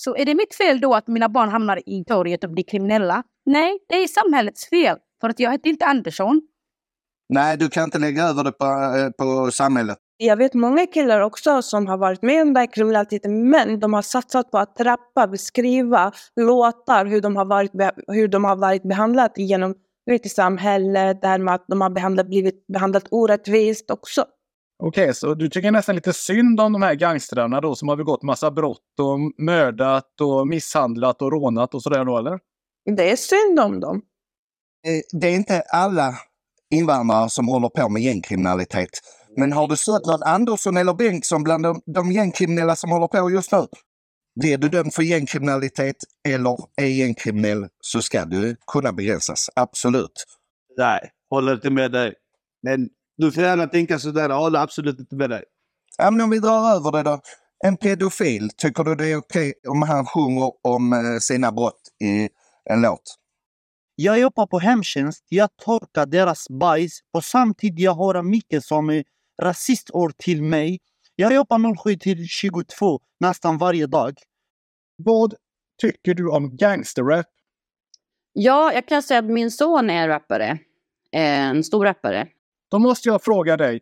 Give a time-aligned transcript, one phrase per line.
[0.00, 3.22] Så är det mitt fel då att mina barn hamnar i torget och blir kriminella?
[3.46, 4.96] Nej, det är samhällets fel.
[5.20, 6.40] För att jag heter inte Andersson.
[7.28, 9.98] Nej, du kan inte lägga över det på, eh, på samhället.
[10.16, 13.92] Jag vet många killar också som har varit med om den här kriminaliteten men de
[13.92, 17.72] har satsat på att rappa, beskriva låtar, hur de har varit,
[18.06, 19.74] hur de har varit behandlade genom
[20.10, 24.24] i samhället, det här med att de har behandlat, blivit behandlat orättvist också.
[24.82, 27.96] Okej, okay, så du tycker nästan lite synd om de här gangstrarna då som har
[27.96, 32.38] begått massa brott och mördat och misshandlat och rånat och sådär då eller?
[32.96, 34.02] Det är synd om dem.
[34.86, 36.14] Eh, det är inte alla
[36.74, 38.90] invandrare som håller på med gängkriminalitet.
[39.36, 43.30] Men har du sett någon Andersson eller Bengtsson bland de, de gängkriminella som håller på
[43.30, 43.66] just nu?
[44.40, 45.96] Blir du dömd för gängkriminalitet
[46.28, 49.50] eller är gängkriminell så ska du kunna begränsas.
[49.56, 50.24] Absolut.
[50.76, 52.14] Nej, håller inte med dig.
[52.62, 54.28] Men du får gärna tänka sådär.
[54.28, 55.44] Jag håller absolut inte med dig.
[55.98, 57.20] Ja, men om vi drar över det då.
[57.64, 61.80] En pedofil, tycker du det är okej okay om han sjunger om eh, sina brott
[62.04, 62.28] i
[62.70, 63.16] en låt?
[63.94, 65.24] Jag jobbar på hemtjänst.
[65.28, 69.04] Jag torkar deras bajs och samtidigt jag hör mycket som är
[69.42, 70.78] rasistord till mig.
[71.16, 74.18] Jag jobbar 07 till 22 nästan varje dag.
[74.96, 75.34] Vad
[75.80, 77.26] tycker du om gangsterrap?
[78.32, 80.58] Ja, jag kan säga att min son är rappare.
[81.10, 82.28] En stor rappare.
[82.70, 83.80] Då måste jag fråga dig.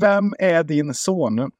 [0.00, 1.50] Vem är din son?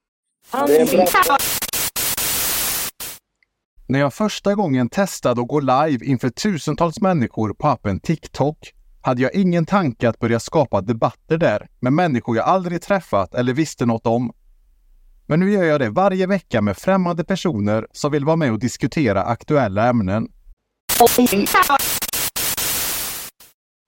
[3.86, 9.22] När jag första gången testade att gå live inför tusentals människor på appen TikTok hade
[9.22, 13.86] jag ingen tanke att börja skapa debatter där med människor jag aldrig träffat eller visste
[13.86, 14.32] något om.
[15.26, 18.58] Men nu gör jag det varje vecka med främmande personer som vill vara med och
[18.58, 20.28] diskutera aktuella ämnen.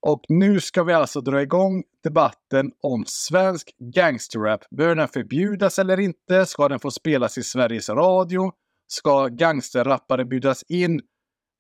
[0.07, 4.61] Och nu ska vi alltså dra igång debatten om svensk gangsterrap.
[4.71, 6.47] Bör den förbjudas eller inte?
[6.47, 8.53] Ska den få spelas i Sveriges Radio?
[8.87, 11.01] Ska gangsterrappare bjudas in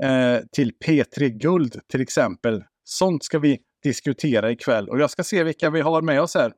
[0.02, 2.64] eh, till P3 Guld till exempel?
[2.84, 6.52] Sånt ska vi diskutera ikväll och jag ska se vilka vi har med oss här.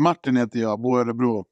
[0.00, 1.44] Martin heter jag, bor i Örebro.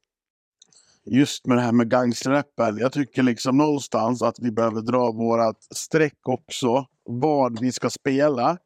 [1.05, 2.77] Just med det här med gangsterrappen.
[2.77, 6.85] Jag tycker liksom någonstans att vi behöver dra vårat streck också.
[7.03, 8.57] Vad vi ska spela.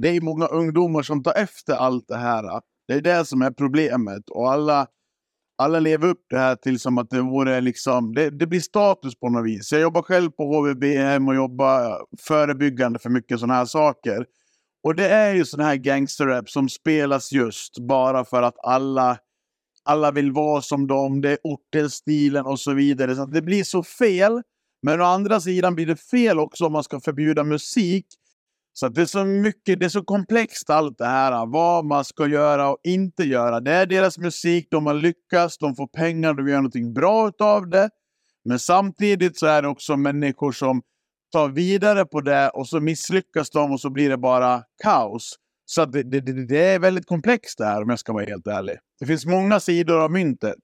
[0.00, 2.60] Det är många ungdomar som tar efter allt det här.
[2.88, 4.30] Det är det som är problemet.
[4.30, 4.86] Och alla,
[5.58, 8.14] alla lever upp det här till som att det vore liksom...
[8.14, 9.72] Det, det blir status på något vis.
[9.72, 14.26] Jag jobbar själv på HVBM och jobbar förebyggande för mycket sådana här saker.
[14.82, 19.18] Och det är ju sån här gangsterrap som spelas just bara för att alla,
[19.84, 21.20] alla vill vara som dem.
[21.20, 23.16] Det är ortenstilen och så vidare.
[23.16, 24.42] Så det blir så fel.
[24.82, 28.06] Men å andra sidan blir det fel också om man ska förbjuda musik.
[28.80, 31.46] Så det är så mycket, det är så komplext allt det här.
[31.46, 33.60] Vad man ska göra och inte göra.
[33.60, 37.68] Det är deras musik, de har lyckats, de får pengar, de gör någonting bra av
[37.68, 37.90] det.
[38.44, 40.82] Men samtidigt så är det också människor som
[41.32, 45.34] tar vidare på det och så misslyckas de och så blir det bara kaos.
[45.64, 48.76] Så det, det, det, är väldigt komplext det här om jag ska vara helt ärlig.
[49.00, 50.54] Det finns många sidor av myntet.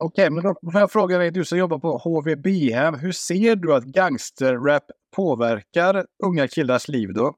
[0.00, 2.94] Okej, men då får jag fråga dig, du som jobbar på HVB hem.
[2.94, 4.84] Hur ser du att gangsterrap
[5.16, 7.34] påverkar unga killars liv då?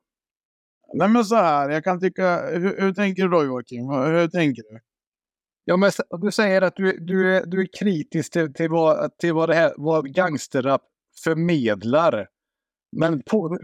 [0.95, 3.89] Nej men så här, jag kan tycka, hur, hur tänker du då Joakim?
[3.89, 4.81] Hur, hur tänker du?
[5.65, 5.91] Ja, men
[6.21, 9.55] du säger att du, du, är, du är kritisk till, till, vad, till vad, det
[9.55, 10.83] här, vad gangsterrap
[11.25, 12.27] förmedlar.
[12.93, 13.59] Men på,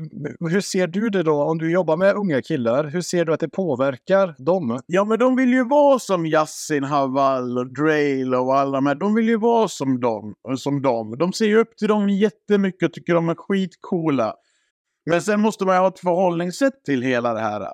[0.51, 2.85] hur ser du det då om du jobbar med unga killar?
[2.85, 4.81] Hur ser du att det påverkar dem?
[4.87, 8.95] Ja, men de vill ju vara som Yasin Haval och Drail och alla de här.
[8.95, 10.35] De vill ju vara som dem.
[10.57, 11.19] Som dem.
[11.19, 14.35] De ser ju upp till dem jättemycket och tycker de är skitcoola.
[15.11, 17.67] Men sen måste man ju ha ett förhållningssätt till hela det här.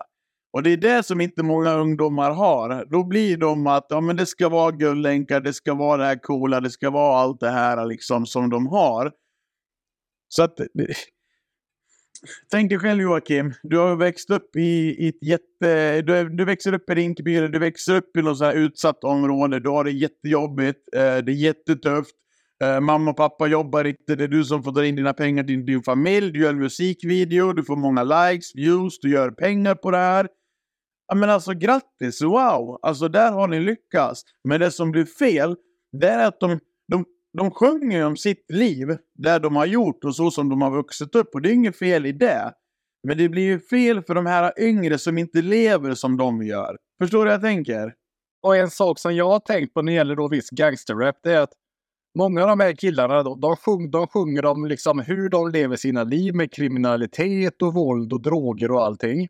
[0.53, 2.87] Och det är det som inte många ungdomar har.
[2.91, 6.23] Då blir de att ja, men det ska vara guldlänkar, det ska vara det här
[6.23, 9.13] coola, det ska vara allt det här liksom som de har.
[10.29, 10.55] Så att...
[12.51, 16.03] Tänk dig själv Joakim, du har växt upp i, i ett jätte...
[16.03, 19.61] Du, du växer upp i Rinkeby, du växer upp i något så här utsatt område,
[19.61, 22.15] du har det jättejobbigt, eh, det är jättetufft.
[22.63, 25.45] Eh, mamma och pappa jobbar inte, det är du som får dra in dina pengar
[25.45, 29.75] till din familj, du gör en musikvideo, du får många likes, views, du gör pengar
[29.75, 30.29] på det här.
[31.09, 32.79] Ja, men alltså grattis, wow!
[32.83, 34.23] Alltså där har ni lyckats.
[34.45, 35.57] Men det som blir fel,
[35.93, 37.05] det är att de, de
[37.39, 40.71] de sjunger ju om sitt liv, det de har gjort och så som de har
[40.71, 41.35] vuxit upp.
[41.35, 42.53] Och det är inget fel i det.
[43.09, 46.77] Men det blir ju fel för de här yngre som inte lever som de gör.
[47.03, 47.95] Förstår du vad jag tänker?
[48.43, 51.33] Och en sak som jag har tänkt på när det gäller då viss gangsterrap, det
[51.33, 51.53] är att
[52.19, 55.77] många av de här killarna, då, de, sjung, de sjunger om liksom hur de lever
[55.77, 59.29] sina liv med kriminalitet och våld och droger och allting.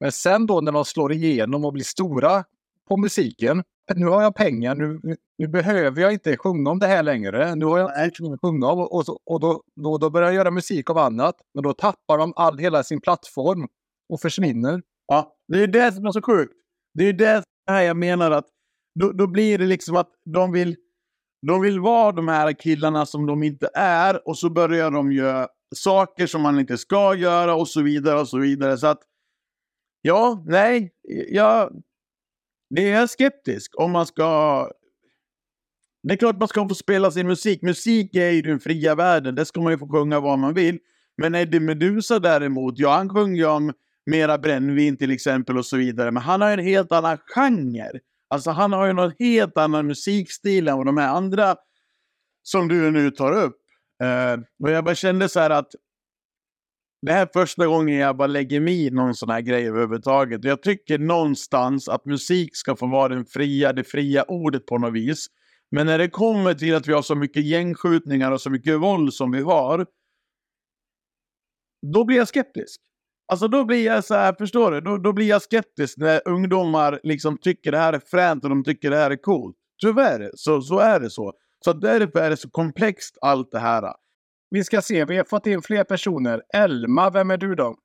[0.00, 2.44] Men sen då när de slår igenom och blir stora
[2.88, 3.62] på musiken,
[3.96, 7.54] nu har jag pengar, nu, nu behöver jag inte sjunga om det här längre.
[7.54, 10.28] Nu har jag inte att sjunga om och, och, så, och då, då, då börjar
[10.28, 11.34] jag göra musik av annat.
[11.54, 13.68] Men då tappar de all, hela sin plattform
[14.12, 14.82] och försvinner.
[15.06, 16.52] Ja, det är det som är så sjukt.
[16.94, 18.46] Det är det här jag menar att
[19.00, 20.76] då, då blir det liksom att de vill,
[21.46, 25.48] de vill vara de här killarna som de inte är och så börjar de göra
[25.74, 28.78] saker som man inte ska göra och så vidare och så vidare.
[28.78, 29.02] Så att
[30.02, 30.92] ja, nej,
[31.28, 31.82] jag,
[32.70, 34.70] det är skeptisk om man ska...
[36.02, 37.62] Det är klart man ska få spela sin musik.
[37.62, 39.34] Musik är ju den fria världen.
[39.34, 40.78] Det ska man ju få sjunga vad man vill.
[41.16, 43.72] Men Eddie Meduza däremot, ja han sjunger ju om
[44.06, 46.10] mera brännvin till exempel och så vidare.
[46.10, 48.00] Men han har ju en helt annan genre.
[48.30, 51.56] Alltså han har ju någon helt annan musikstil än vad de här andra
[52.42, 53.56] som du nu tar upp.
[54.02, 55.72] Uh, och jag bara kände så här att
[57.02, 60.44] det här är första gången jag bara lägger mig i någon sån här grej överhuvudtaget.
[60.44, 64.94] Jag tycker någonstans att musik ska få vara den fria, det fria ordet på något
[64.94, 65.26] vis.
[65.70, 69.14] Men när det kommer till att vi har så mycket gängskjutningar och så mycket våld
[69.14, 69.86] som vi har.
[71.94, 72.80] Då blir jag skeptisk.
[73.32, 74.80] Alltså då blir jag så här, förstår du?
[74.80, 78.64] Då, då blir jag skeptisk när ungdomar liksom tycker det här är fränt och de
[78.64, 79.56] tycker det här är coolt.
[79.80, 81.32] Tyvärr så, så är det så.
[81.64, 83.92] Så därför är det så komplext allt det här.
[84.50, 86.42] Vi ska se, vi har fått in fler personer.
[86.54, 87.76] Elma, vem är du då?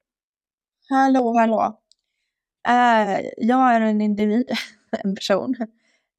[0.90, 1.80] Hallå, hallå.
[2.70, 4.52] Uh, jag är en individ,
[5.04, 5.56] en person.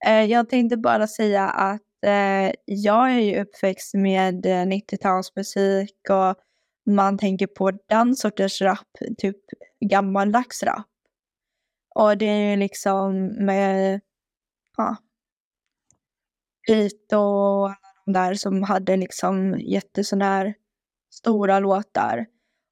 [0.07, 6.37] Uh, jag tänkte bara säga att uh, jag är ju uppväxt med 90-talsmusik och
[6.87, 8.89] man tänker på den sortens rap,
[9.19, 9.37] typ
[9.81, 10.87] gammaldags rap.
[11.95, 14.01] Och det är ju liksom med
[14.77, 14.97] ja,
[16.67, 20.55] beat och där som hade liksom jättesådär
[21.11, 22.27] stora låtar.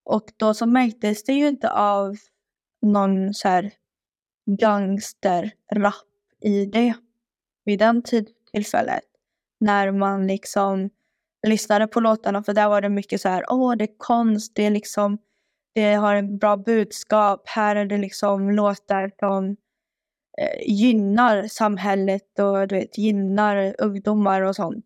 [0.05, 2.17] Och då så märktes det ju inte av
[2.82, 3.73] någon så här
[4.61, 5.94] gangsterrap
[6.40, 6.94] i det
[7.64, 8.02] vid den
[8.52, 9.05] tillfället.
[9.61, 10.90] När man liksom
[11.46, 14.67] lyssnade på låtarna för där var det mycket så här, åh det är konst, det
[14.67, 15.19] är liksom,
[15.75, 19.56] det har en bra budskap, här är det liksom låtar som
[20.38, 24.85] eh, gynnar samhället och du vet, gynnar ungdomar och sånt.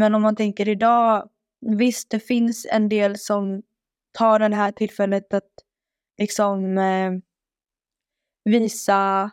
[0.00, 1.28] Men om man tänker idag,
[1.60, 3.62] visst det finns en del som
[4.18, 5.50] tar det här tillfället att
[6.18, 7.12] liksom eh,
[8.44, 9.30] visa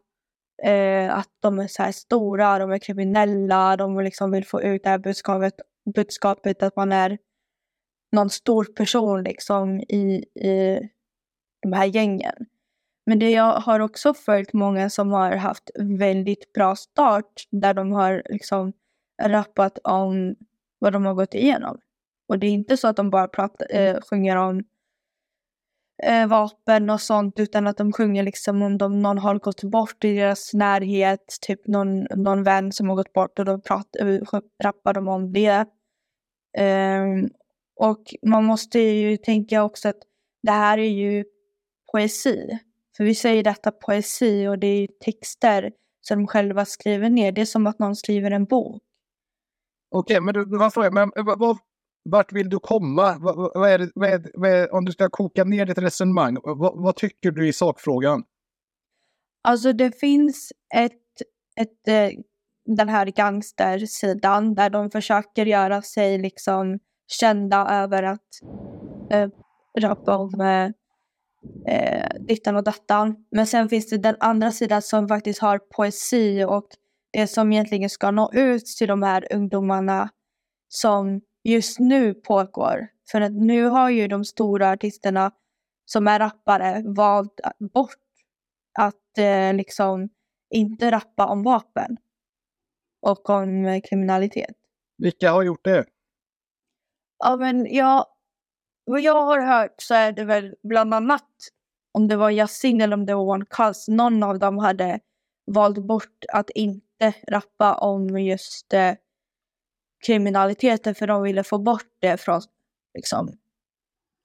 [0.63, 4.83] eh, att de är så här stora, de är kriminella, de liksom vill få ut
[4.83, 5.53] det här budskapet,
[5.95, 7.17] budskapet att man är
[8.11, 10.79] någon stor person liksom i, i
[11.61, 12.45] de här gängen.
[13.05, 17.91] Men det jag har också följt många som har haft väldigt bra start där de
[17.91, 18.73] har liksom
[19.21, 20.35] rappat om
[20.79, 21.77] vad de har gått igenom.
[22.27, 24.63] Och det är inte så att de bara pratar, äh, sjunger om
[26.03, 30.03] äh, vapen och sånt utan att de sjunger liksom om de, någon har gått bort
[30.03, 34.41] i deras närhet, typ någon, någon vän som har gått bort och då pratar, äh,
[34.63, 35.65] rappar de om det.
[36.59, 37.29] Um,
[37.75, 39.97] och man måste ju tänka också att
[40.43, 41.25] det här är ju
[41.91, 42.59] poesi.
[42.97, 45.71] För vi säger detta poesi och det är texter
[46.01, 47.31] som de själva skriver ner.
[47.31, 48.83] Det är som att någon skriver en bok.
[49.89, 51.57] Okej, men du, vad frågar men eh, vad,
[52.03, 53.17] vart vill du komma?
[53.19, 56.37] Vad, vad, är det, vad, är, vad är, om du ska koka ner ditt resonemang,
[56.43, 58.23] vad, vad, tycker du i sakfrågan?
[59.43, 60.91] Alltså det finns ett,
[61.55, 62.09] ett, eh,
[62.65, 68.27] den här gangstersidan där de försöker göra sig liksom kända över att
[69.11, 69.29] äh,
[69.79, 70.69] rappa om äh,
[72.19, 73.15] dittan och dattan.
[73.31, 76.67] Men sen finns det den andra sidan som faktiskt har poesi och
[77.11, 80.09] det som egentligen ska nå ut till de här ungdomarna
[80.67, 82.87] som just nu pågår.
[83.11, 85.31] För att nu har ju de stora artisterna
[85.85, 87.39] som är rappare valt
[87.73, 87.95] bort
[88.79, 90.09] att eh, liksom
[90.49, 91.97] inte rappa om vapen
[93.01, 94.55] och om eh, kriminalitet.
[94.97, 95.85] Vilka har gjort det?
[97.19, 98.05] Ja, men jag,
[98.85, 101.29] vad jag har hört så är det väl bland annat
[101.91, 104.99] om det var Yasin eller om det var One Cuz, någon av dem hade
[105.47, 108.93] valt bort att inte rappa om just eh,
[110.05, 112.41] kriminaliteten för de ville få bort det från
[112.93, 113.37] liksom.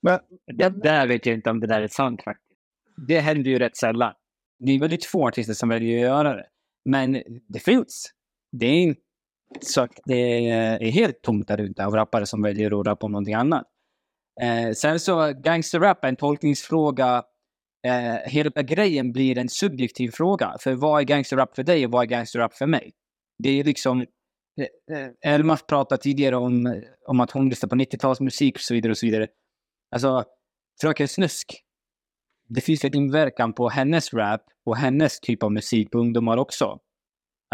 [0.03, 0.19] Men,
[0.57, 2.61] det där vet jag inte om det där är sant faktiskt.
[3.09, 4.15] Det händer ju rätt sällan.
[4.59, 6.47] Det är väldigt få artister som väljer att göra det.
[6.85, 8.13] Men det finns.
[8.53, 9.01] Det är inte
[9.61, 13.13] så att det är helt tomt där ute av rappare som väljer att rappa om
[13.13, 13.65] någonting annat.
[14.41, 17.23] Eh, sen så gangsterrap är en tolkningsfråga
[17.87, 20.57] eh, hela grejen blir en subjektiv fråga.
[20.61, 22.93] För vad är gangsterrap för dig och vad är gangsterrap för mig?
[23.39, 24.01] Det är liksom...
[24.01, 28.91] Eh, eh Elma pratade tidigare om, om att hon lyssnar på 90-talsmusik och så vidare
[28.91, 29.29] och så vidare.
[29.91, 30.25] Alltså,
[30.81, 31.63] Fröken Snusk.
[32.49, 36.79] Det finns en inverkan på hennes rap och hennes typ av musik på ungdomar också.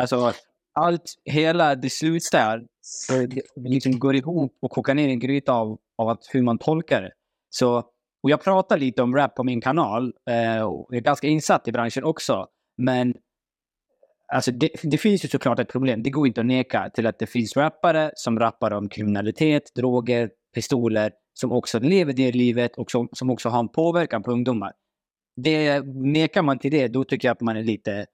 [0.01, 0.33] Alltså,
[0.73, 2.67] allt, hela det slutar,
[3.09, 3.27] där.
[3.27, 7.03] det liksom går ihop och kokar ner en gryta av, av att, hur man tolkar
[7.03, 7.13] det.
[7.51, 7.85] Så,
[8.23, 10.13] och jag pratar lite om rap på min kanal.
[10.31, 12.47] Eh, och jag är ganska insatt i branschen också.
[12.77, 13.15] Men
[14.33, 16.03] alltså, det, det finns ju såklart ett problem.
[16.03, 20.31] Det går inte att neka till att det finns rappare som rappar om kriminalitet, droger,
[20.55, 24.73] pistoler, som också lever det livet och som, som också har en påverkan på ungdomar.
[25.37, 28.07] Det, nekar man till det, då tycker jag att man är lite...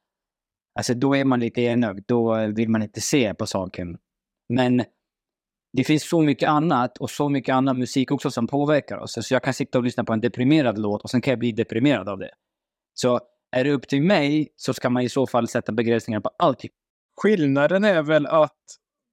[0.79, 2.05] Alltså då är man lite enögd.
[2.07, 3.99] Då vill man inte se på saken.
[4.49, 4.85] Men
[5.77, 9.19] det finns så mycket annat och så mycket annan musik också som påverkar oss.
[9.21, 11.53] Så jag kan sitta och lyssna på en deprimerad låt och sen kan jag bli
[11.53, 12.31] deprimerad av det.
[12.95, 13.21] Så
[13.57, 16.71] är det upp till mig så ska man i så fall sätta begränsningar på allting.
[17.23, 18.63] Skillnaden är väl att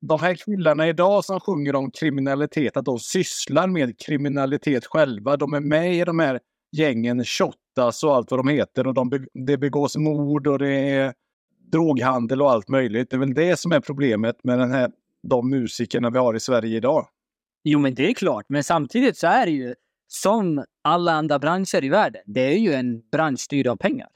[0.07, 5.37] de här killarna idag som sjunger om kriminalitet, att de sysslar med kriminalitet själva.
[5.37, 6.39] De är med i de här
[6.77, 8.87] gängen, Shottaz och allt vad de heter.
[8.87, 11.13] Och de be det begås mord och det är
[11.71, 13.09] droghandel och allt möjligt.
[13.09, 14.91] Det är väl det som är problemet med den här,
[15.23, 17.07] de musikerna vi har i Sverige idag.
[17.63, 18.45] Jo, men det är klart.
[18.49, 19.75] Men samtidigt så är det ju
[20.07, 22.21] som alla andra branscher i världen.
[22.25, 24.07] Det är ju en bransch styrd av pengar.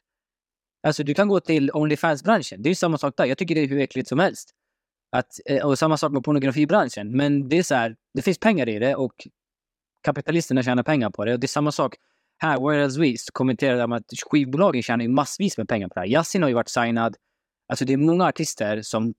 [0.88, 2.62] Alltså, du kan gå till Onlyfans-branschen.
[2.62, 3.26] Det är ju samma sak där.
[3.26, 4.50] Jag tycker det är hur äckligt som helst.
[5.12, 7.18] Att, eh, och samma sak med pornografibranschen.
[7.18, 9.28] Men det är så här, det finns pengar i det och
[10.04, 11.34] kapitalisterna tjänar pengar på det.
[11.34, 11.96] Och det är samma sak
[12.38, 12.60] här.
[12.60, 16.08] Whereas We kommenterade om att skivbolagen tjänar ju massvis med pengar på det här.
[16.08, 17.16] Yasin har ju varit signad.
[17.68, 19.14] Alltså det är många artister som...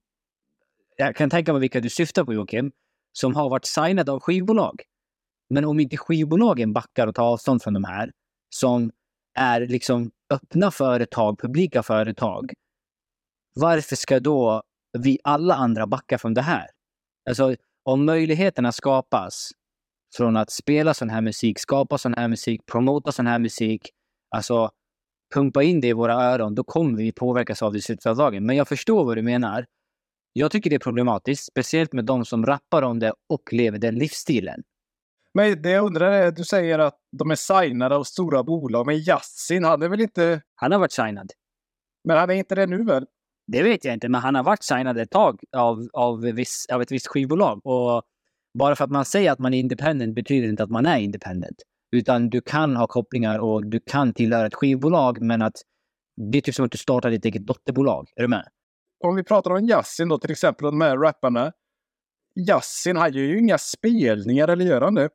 [0.99, 2.71] Jag kan tänka mig vilka du syftar på Joakim.
[3.11, 4.81] Som har varit signade av skivbolag.
[5.49, 8.11] Men om inte skivbolagen backar och tar avstånd från de här.
[8.49, 8.91] Som
[9.39, 12.53] är liksom öppna företag, publika företag.
[13.55, 14.63] Varför ska då
[14.99, 16.67] vi alla andra backa från det här?
[17.29, 19.51] Alltså, om möjligheterna skapas
[20.17, 23.89] från att spela sån här musik, skapa sån här musik, promota sån här musik,
[24.35, 24.69] alltså
[25.33, 28.15] pumpa in det i våra öron, då kommer vi påverkas av det i slutet av
[28.15, 28.45] dagen.
[28.45, 29.65] Men jag förstår vad du menar.
[30.39, 33.95] Jag tycker det är problematiskt, speciellt med de som rappar om det och lever den
[33.95, 34.63] livsstilen.
[35.33, 38.95] Men det jag undrar är, du säger att de är signade av stora bolag, men
[38.95, 40.41] Yasin, han är väl inte...
[40.55, 41.31] Han har varit signad.
[42.03, 43.05] Men han är inte det nu väl?
[43.47, 46.81] Det vet jag inte, men han har varit signad ett tag av, av, viss, av
[46.81, 47.65] ett visst skivbolag.
[47.65, 48.03] Och
[48.59, 51.57] bara för att man säger att man är independent betyder inte att man är independent.
[51.91, 55.55] Utan du kan ha kopplingar och du kan tillhöra ett skivbolag, men att
[56.31, 58.07] det är typ som att du startar ditt eget dotterbolag.
[58.15, 58.47] Är du med?
[59.03, 61.51] Om vi pratar om Yasin då, till exempel, de här rapparna.
[62.49, 65.09] Yasin, han gör ju inga spelningar, eller gör han det?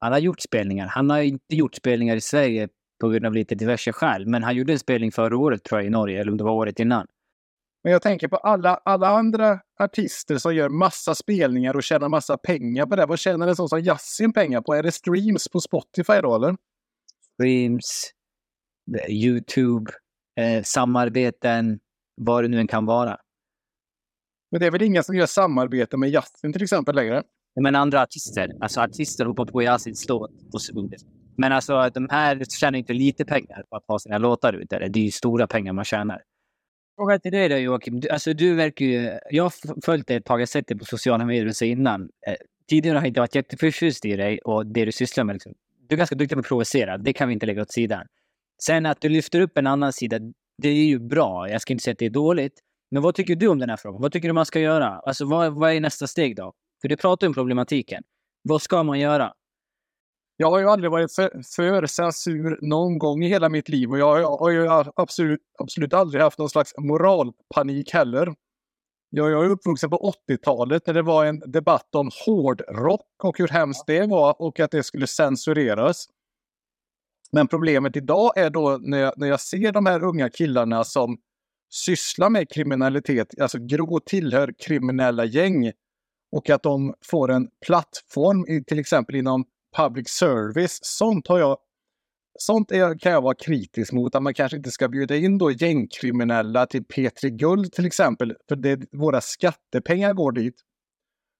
[0.00, 0.86] Han har gjort spelningar.
[0.86, 2.68] Han har inte gjort spelningar i Sverige
[3.00, 4.26] på grund av lite diverse skäl.
[4.26, 6.20] Men han gjorde en spelning förra året, tror jag, i Norge.
[6.20, 7.06] Eller om det var året innan.
[7.82, 12.36] Men jag tänker på alla, alla andra artister som gör massa spelningar och tjänar massa
[12.36, 13.06] pengar på det.
[13.06, 14.74] Vad tjänar en sån som Yasin pengar på?
[14.74, 16.56] Är det streams på Spotify då, eller?
[17.34, 18.10] Streams,
[19.08, 19.92] YouTube,
[20.40, 21.80] eh, samarbeten,
[22.20, 23.16] vad det nu än kan vara.
[24.50, 27.22] Men det är väl inga som gör samarbete med Yasin till exempel längre?
[27.60, 28.50] Men andra artister.
[28.60, 31.00] Alltså artister hoppar på Yasins låt och så vidare.
[31.36, 34.78] Men alltså de här tjänar inte lite pengar på att ha sina låtar ute.
[34.78, 36.22] Det är ju stora pengar man tjänar.
[36.96, 38.00] Fråga till dig då Joakim.
[38.00, 39.18] Du, alltså, du verkar ju...
[39.30, 42.02] Jag har följt dig ett tag, jag har sett dig på sociala medier så innan.
[42.02, 42.34] Eh,
[42.68, 45.34] tidigare har jag inte varit jätteförtjust i dig och det du sysslar med.
[45.34, 45.52] Liksom.
[45.88, 48.06] Du är ganska duktig på att provocera, det kan vi inte lägga åt sidan.
[48.62, 50.18] Sen att du lyfter upp en annan sida,
[50.60, 51.48] det är ju bra.
[51.48, 52.60] Jag ska inte säga att det är dåligt.
[52.90, 54.02] Men vad tycker du om den här frågan?
[54.02, 54.86] Vad tycker du man ska göra?
[54.88, 56.52] Alltså vad, vad är nästa steg då?
[56.82, 58.02] För du pratar om problematiken.
[58.42, 59.32] Vad ska man göra?
[60.36, 63.98] Jag har ju aldrig varit för, för censur någon gång i hela mitt liv och
[63.98, 68.34] jag har ju absolut, absolut aldrig haft någon slags moralpanik heller.
[69.10, 73.48] Jag, jag är uppvuxen på 80-talet när det var en debatt om hårdrock och hur
[73.48, 76.06] hemskt det var och att det skulle censureras.
[77.32, 81.18] Men problemet idag är då när jag, när jag ser de här unga killarna som
[81.72, 85.72] sysslar med kriminalitet, alltså grå tillhör kriminella gäng
[86.32, 89.44] och att de får en plattform, till exempel inom
[89.76, 90.78] public service.
[90.82, 91.58] Sånt har jag
[92.38, 95.50] Sånt är, kan jag vara kritisk mot, att man kanske inte ska bjuda in då
[95.50, 100.54] gängkriminella till P3 Guld till exempel, för det, våra skattepengar går dit.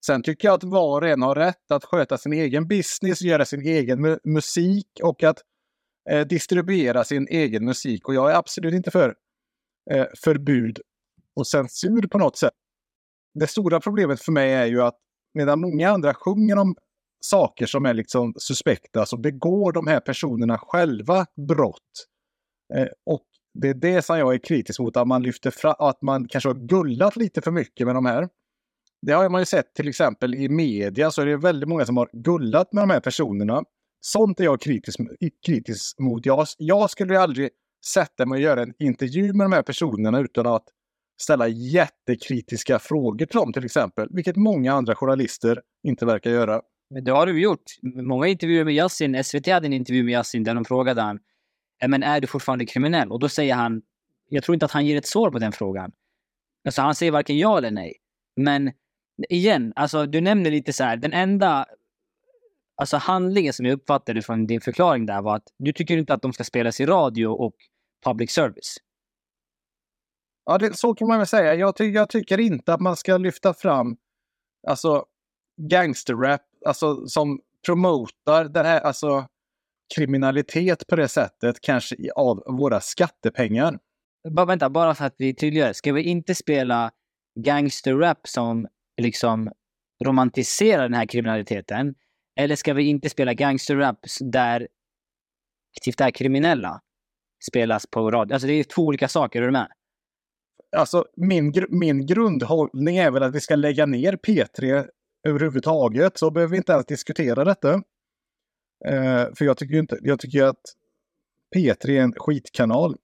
[0.07, 3.45] Sen tycker jag att var och en har rätt att sköta sin egen business, göra
[3.45, 5.39] sin egen mu musik och att
[6.11, 8.09] eh, distribuera sin egen musik.
[8.09, 9.15] Och jag är absolut inte för
[9.91, 10.81] eh, förbud
[11.37, 12.55] och censur på något sätt.
[13.35, 14.99] Det stora problemet för mig är ju att
[15.35, 16.75] medan många andra sjunger om
[17.21, 22.07] saker som är liksom suspekta så begår de här personerna själva brott.
[22.75, 26.03] Eh, och det är det som jag är kritisk mot, att man lyfter fram, att
[26.03, 28.29] man kanske har gullat lite för mycket med de här.
[29.03, 31.97] Det har man ju sett till exempel i media så är det väldigt många som
[31.97, 33.65] har gullat med de här personerna.
[34.01, 35.01] Sånt är jag kritisk,
[35.47, 36.27] kritisk mot.
[36.27, 37.51] Jag, jag skulle aldrig
[37.95, 40.65] sätta mig och göra en intervju med de här personerna utan att
[41.21, 46.61] ställa jättekritiska frågor till dem till exempel, vilket många andra journalister inte verkar göra.
[46.91, 47.63] Men det har du gjort.
[47.83, 49.25] Många intervjuer med Yasin.
[49.25, 51.19] SVT hade en intervju med Yasin där de frågade han,
[51.89, 53.13] men är du fortfarande kriminell?
[53.13, 53.83] Och då säger han,
[54.29, 55.93] jag tror inte att han ger ett svar på den frågan.
[56.65, 57.97] Alltså han säger varken ja eller nej.
[58.37, 58.73] Men
[59.29, 61.67] igen, alltså du nämner lite så här, den enda
[62.81, 66.23] alltså handlingen som jag uppfattade från din förklaring där var att du tycker inte att
[66.23, 67.55] de ska spelas i radio och
[68.05, 68.77] public service.
[70.45, 71.55] Ja, det, så kan man väl säga.
[71.55, 73.97] Jag, ty jag tycker inte att man ska lyfta fram
[74.69, 75.05] alltså,
[75.71, 79.27] gangsterrap alltså, som promotar den här, alltså,
[79.97, 83.79] kriminalitet på det sättet, kanske av våra skattepengar.
[84.31, 85.73] Bara vänta, bara för att vi tydliggör.
[85.73, 86.91] Ska vi inte spela
[87.41, 88.67] gangsterrap som
[89.01, 89.51] liksom
[90.05, 91.95] romantiserar den här kriminaliteten?
[92.37, 94.71] Eller ska vi inte spela gangsterrap där typ
[95.77, 96.81] aktivt är kriminella
[97.49, 98.35] spelas på radio?
[98.35, 99.69] Alltså det är två olika saker, är du med?
[100.77, 104.89] Alltså, min, gr min grundhållning är väl att vi ska lägga ner P3
[105.29, 107.75] överhuvudtaget, så behöver vi inte ens diskutera detta.
[108.85, 110.63] Eh, för jag tycker ju inte, jag tycker att
[111.57, 112.97] P3 är en skitkanal.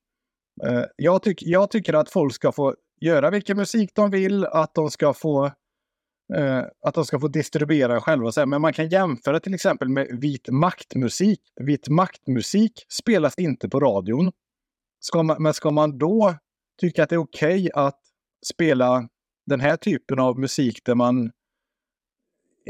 [0.64, 4.75] Eh, jag, tyck, jag tycker att folk ska få göra vilken musik de vill, att
[4.75, 5.52] de ska få eh,
[6.35, 8.33] Eh, att de ska få distribuera själva.
[8.33, 8.47] så här.
[8.47, 11.40] Men man kan jämföra till exempel med vit maktmusik.
[11.61, 14.33] Vit maktmusik spelas inte på radion.
[15.00, 16.35] Ska man, men ska man då
[16.80, 18.00] tycka att det är okej att
[18.47, 19.09] spela
[19.47, 21.30] den här typen av musik där man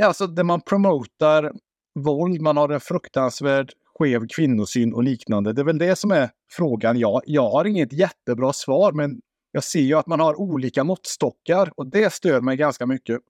[0.02, 1.52] alltså där man promotar
[1.94, 5.52] våld, man har en fruktansvärd skev kvinnosyn och liknande.
[5.52, 6.98] Det är väl det som är frågan.
[6.98, 9.20] Jag, jag har inget jättebra svar, men
[9.52, 13.20] jag ser ju att man har olika måttstockar och det stör mig ganska mycket.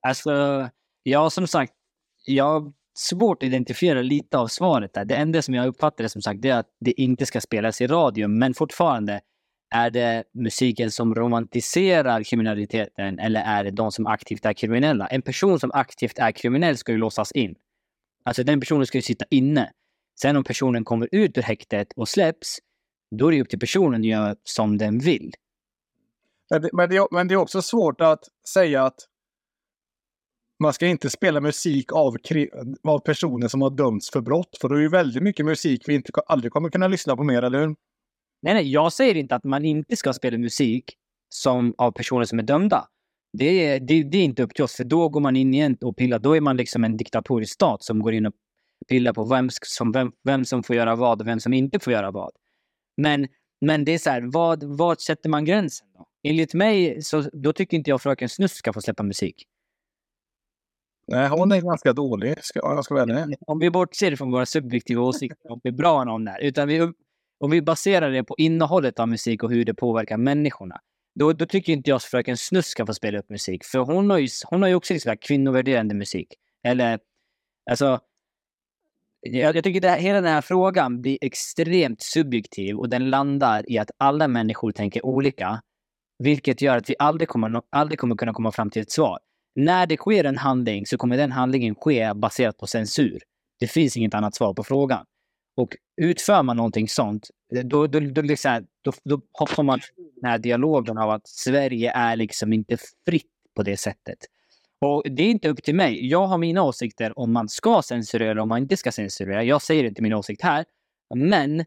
[0.00, 0.68] Alltså,
[1.02, 1.72] ja som sagt,
[2.26, 5.04] jag har svårt att identifiera lite av svaret där.
[5.04, 7.80] Det enda som jag uppfattar det som sagt, det är att det inte ska spelas
[7.80, 9.20] i radio, men fortfarande
[9.74, 15.06] är det musiken som romantiserar kriminaliteten eller är det de som aktivt är kriminella?
[15.06, 17.54] En person som aktivt är kriminell ska ju låsas in.
[18.24, 19.72] Alltså den personen ska ju sitta inne.
[20.20, 22.58] Sen om personen kommer ut ur häktet och släpps,
[23.10, 25.32] då är det upp till personen att göra som den vill.
[26.50, 28.98] Men det, men, det, men det är också svårt att säga att
[30.60, 32.16] man ska inte spela musik av,
[32.84, 34.58] av personer som har dömts för brott.
[34.60, 37.42] För det är ju väldigt mycket musik vi inte, aldrig kommer kunna lyssna på mer,
[37.42, 37.76] eller hur?
[38.42, 40.84] Nej, nej, jag säger inte att man inte ska spela musik
[41.28, 42.88] som av personer som är dömda.
[43.32, 45.76] Det är, det, det är inte upp till oss, för då går man in igen
[45.80, 46.18] och pillar.
[46.18, 48.34] Då är man liksom en diktatorisk stat som går in och
[48.88, 51.92] pillar på vem som, vem, vem som får göra vad och vem som inte får
[51.92, 52.30] göra vad.
[52.96, 53.28] Men,
[53.60, 56.06] men det är så här, vad, vad sätter man gränsen då?
[56.22, 59.46] Enligt mig, så, då tycker inte jag Fröken Snusk ska få släppa musik.
[61.10, 63.28] Nej, hon är ganska dålig, ska, jag ska välja.
[63.46, 66.92] Om vi bortser från våra subjektiva åsikter om hur bra någon är, utan vi,
[67.40, 70.80] om vi baserar det på innehållet av musik och hur det påverkar människorna,
[71.14, 73.64] då, då tycker inte jag att Fröken Snusk ska få spela upp musik.
[73.64, 76.28] För hon har ju, hon har ju också liksom kvinnovärderande musik.
[76.64, 76.98] Eller,
[77.70, 78.00] alltså...
[79.20, 83.78] Jag, jag tycker att hela den här frågan blir extremt subjektiv och den landar i
[83.78, 85.62] att alla människor tänker olika.
[86.18, 89.18] Vilket gör att vi aldrig kommer, aldrig kommer kunna komma fram till ett svar.
[89.64, 93.18] När det sker en handling så kommer den handlingen ske baserat på censur.
[93.60, 95.06] Det finns inget annat svar på frågan.
[95.56, 99.80] Och utför man någonting sånt, eh, då, då, då, liksom, då, då hoppar man
[100.20, 104.18] den här dialogen av att Sverige är liksom inte fritt på det sättet.
[104.80, 106.08] Och det är inte upp till mig.
[106.08, 109.44] Jag har mina åsikter om man ska censurera eller om man inte ska censurera.
[109.44, 110.64] Jag säger inte min åsikt här.
[111.14, 111.64] Men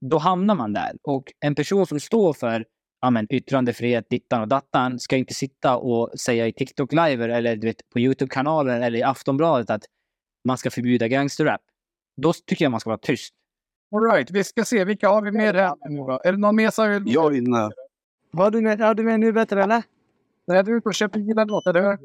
[0.00, 0.92] då hamnar man där.
[1.02, 2.64] Och en person som står för
[3.00, 7.56] ja, men, yttrandefrihet, dittan och dattan ska inte sitta och säga i TikTok live eller
[7.56, 9.82] du vet, på Youtube-kanalen eller i Aftonbladet att
[10.44, 11.60] man ska förbjuda gangsterrap.
[12.16, 13.34] Då tycker jag man ska vara tyst.
[13.94, 16.20] All right, vi ska se vilka har vi med här nu då?
[16.24, 17.14] Är det någon mer som vill...
[17.14, 17.70] Jag är inne.
[18.30, 19.82] Vad du med, ja, du med nu bättre eller?
[20.46, 21.98] Nej, du är ute och köper bil eller något, eller hur?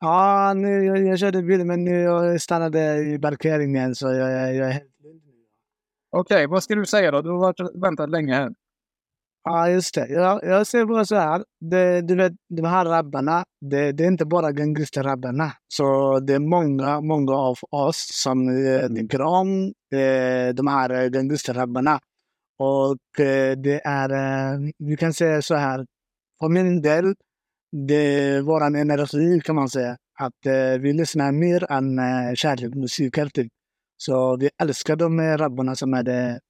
[0.00, 4.54] Ja, nu, jag, jag körde bil men nu jag stannade i parkeringen så jag, jag,
[4.54, 4.84] jag är helt
[6.10, 7.22] Okej, vad ska du säga då?
[7.22, 8.50] Du har varit, väntat länge här.
[9.44, 10.08] Ja, just det.
[10.08, 11.44] Jag, jag ser bara så här.
[11.60, 15.52] Det, du vet, de här rabbarna, det, det är inte bara gangsterrabbarna.
[15.68, 21.08] Så det är många, många av oss som eh, tycker om eh, de här eh,
[21.08, 22.00] gangsterrabbarna.
[22.58, 25.86] Och eh, det är, eh, vi kan säga så här.
[26.40, 27.14] För min del,
[27.86, 29.96] det är vår energi kan man säga.
[30.20, 33.48] Att eh, vi lyssnar mer än eh, kärleksmusik alltid.
[33.96, 36.40] Så vi älskar de rabbarna som är det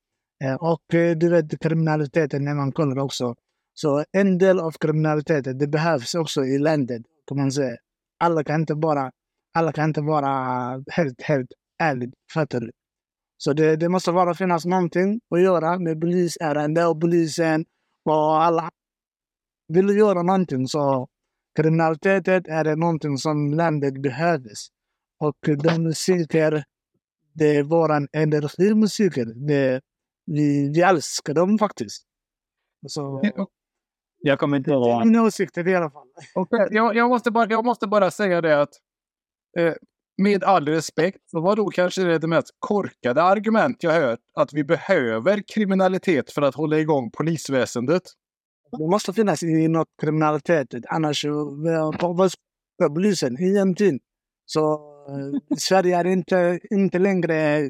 [0.44, 3.35] Eh, och eh, du vet kriminaliteten när man kollar också.
[3.74, 7.77] Så en del av kriminaliteten, det behövs också i landet kan man säga.
[8.18, 9.11] Alla kan inte bara,
[9.55, 10.31] alla kan inte vara
[10.90, 11.48] helt, helt
[11.79, 12.70] ärligt, fattar du?
[13.37, 17.64] Så det, det måste vara finnas någonting att göra med polisärende och polisen
[18.05, 18.70] och alla
[19.68, 21.09] vill du göra någonting så
[21.57, 24.53] kriminaliteten är det någonting som landet behöver.
[25.20, 26.64] Och de musiker,
[27.33, 29.27] det är våran energimusiker.
[29.46, 29.81] Det,
[30.33, 32.03] vi, vi älskar dem faktiskt.
[32.87, 33.23] Så,
[34.21, 35.07] Jag kommer inte det är ihåg.
[35.07, 36.07] mina åsikter i alla fall.
[36.35, 38.71] Okej, jag, jag, måste bara, jag måste bara säga det att
[39.59, 39.75] eh,
[40.23, 44.53] med all respekt så var då kanske det, det mest korkade argument jag hört att
[44.53, 48.03] vi behöver kriminalitet för att hålla igång polisväsendet.
[48.79, 50.69] Det måste finnas i något kriminalitet.
[50.88, 51.25] Annars
[52.01, 53.37] vad ska polisen?
[53.43, 53.99] Ingenting.
[54.45, 54.73] Så
[55.09, 57.61] eh, Sverige är inte, inte längre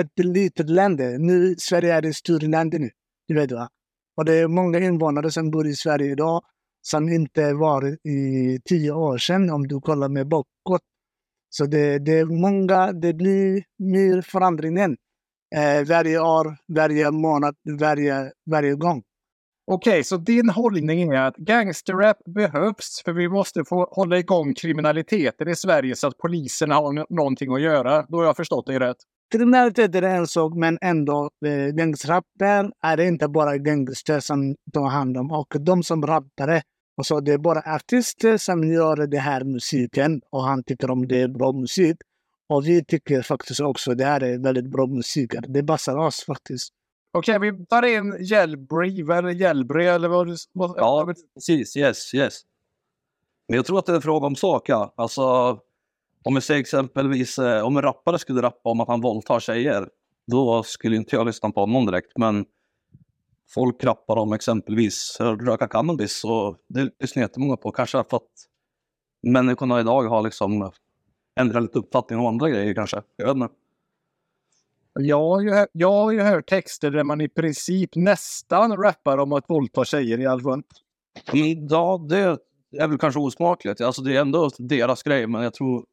[0.00, 1.00] ett litet land.
[1.00, 2.90] Nu Sverige är ett stort land nu.
[3.28, 3.68] Du vet va?
[4.16, 6.42] Och det är många invånare som bor i Sverige idag
[6.82, 10.82] som inte var i tio år sedan om du kollar med bakåt.
[11.50, 14.96] Så det, det är många, det blir mer förändringen
[15.56, 19.02] eh, varje år, varje månad, varje, varje gång.
[19.70, 25.48] Okej, så din hållning är att gangsterrap behövs för vi måste få hålla igång kriminaliteten
[25.48, 28.06] i Sverige så att polisen har någonting att göra.
[28.08, 28.96] Då har jag förstått dig rätt.
[29.30, 35.16] Kriminalitet är en sak, men ändå eh, gangsterrapper är inte bara gangster som tar hand
[35.16, 35.32] om.
[35.32, 36.62] Och de som rappare,
[36.96, 41.08] och så det är bara artister som gör den här musiken och han tycker om
[41.08, 41.96] det är bra musik.
[42.48, 45.34] Och vi tycker faktiskt också det här är väldigt bra musik.
[45.48, 46.72] Det passar oss faktiskt.
[47.12, 50.36] Okej, vi tar in Hjälbri, eller Hjälbri eller vad du...
[50.52, 51.76] Vad, Ja, precis.
[51.76, 52.34] Yes, yes.
[53.48, 54.94] Men jag tror att det är en fråga om sak, ja.
[54.96, 55.58] Alltså,
[56.24, 59.88] om vi säger exempelvis eh, om en rappare skulle rappa om att han våldtar tjejer,
[60.26, 62.12] då skulle inte jag lyssna på honom direkt.
[62.18, 62.44] Men
[63.48, 67.72] folk rappar om exempelvis röka cannabis och det lyssnar jättemånga på.
[67.72, 68.30] Kanske för att
[69.22, 70.70] människorna idag har liksom
[71.40, 73.02] ändrat lite uppfattning om andra grejer kanske.
[73.16, 73.48] Jag vet inte.
[75.00, 79.18] Jag har, ju, hö- jag har ju hört texter där man i princip nästan rappar
[79.18, 80.62] om att våldta tjejer i alla fall.
[81.70, 82.38] Ja, det
[82.78, 83.80] är väl kanske osmakligt.
[83.80, 85.84] Alltså, det är ändå deras grej, men jag tror,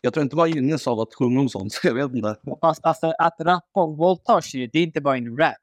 [0.00, 1.80] jag tror inte man gynnas av att sjunga om sånt.
[1.84, 2.36] Jag vet inte.
[2.60, 5.54] Fast alltså, att rappa om våldtäkt, det är inte bara en rap.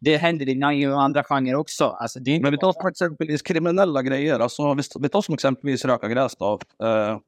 [0.00, 1.84] Det händer i andra genrer också.
[1.84, 4.40] Alltså, det är Men vi tar som exempelvis kriminella grejer.
[4.40, 6.36] Alltså, vi, vi tar som exempelvis röka gräs.
[6.36, 6.58] Då.
[6.82, 7.18] Eh,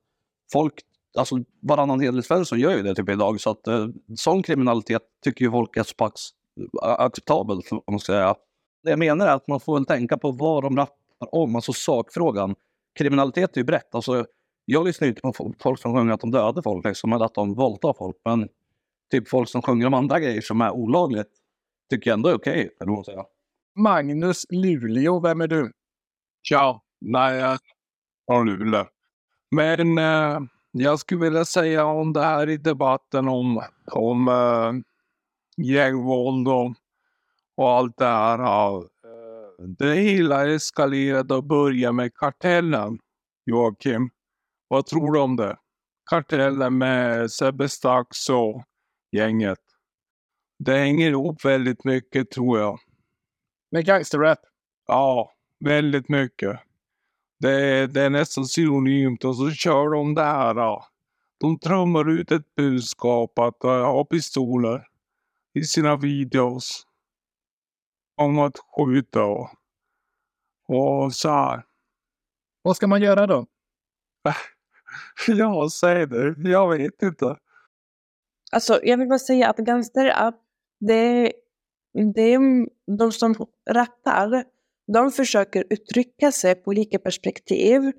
[0.52, 0.74] folk,
[1.18, 3.40] alltså varannan hederlig Svensson gör ju det typ idag.
[3.40, 6.30] Så att eh, sån kriminalitet tycker ju folk är så pass
[6.82, 8.34] acceptabelt, om man ska säga.
[8.82, 11.72] Det jag menar är att man får väl tänka på vad de rappar om, alltså
[11.72, 12.54] sakfrågan.
[12.98, 13.94] Kriminalitet är ju brett.
[13.94, 14.26] Alltså,
[14.70, 17.34] jag lyssnar inte på fo- folk som sjunger att de dödar folk, liksom, eller att
[17.34, 18.16] de våldtar folk.
[18.24, 18.48] Men
[19.10, 21.30] typ folk som sjunger om andra grejer som är olagligt
[21.90, 22.70] tycker jag ändå är okej,
[23.04, 23.24] säger.
[23.78, 25.72] Magnus Luleå, vem är du?
[26.50, 27.58] Ja, nej, jag är
[28.30, 28.86] från Luleå.
[29.50, 30.40] Men eh,
[30.72, 34.72] jag skulle vilja säga om det här i debatten om, om eh,
[35.66, 36.74] gängvåld och,
[37.56, 38.76] och allt det här.
[38.78, 38.82] Eh,
[39.78, 42.98] det hela eskalerade och började med kartellen.
[43.46, 44.10] Joakim,
[44.68, 45.56] vad tror du om det?
[46.10, 48.64] Kartellen med Sebbe Stax och
[49.12, 49.58] gänget.
[50.58, 52.80] Det hänger ihop väldigt mycket tror jag.
[53.70, 54.38] Med gangsterrap?
[54.86, 55.32] Ja,
[55.64, 56.60] väldigt mycket.
[57.40, 60.54] Det är, det är nästan synonymt och så kör de det här.
[60.54, 60.86] ja.
[61.40, 64.86] De trummar ut ett budskap att uh, ha pistoler
[65.54, 66.86] i sina videos.
[68.16, 69.50] Om att skjuta och,
[70.68, 71.64] och så här.
[72.62, 73.46] Vad ska man göra då?
[75.26, 76.34] Ja, säg det.
[76.38, 77.36] Jag vet inte.
[78.52, 80.34] Alltså, jag vill bara säga att gangsterrap,
[80.80, 81.32] det,
[82.14, 83.34] det är de som
[83.70, 84.44] rappar,
[84.92, 87.92] de försöker uttrycka sig på olika perspektiv.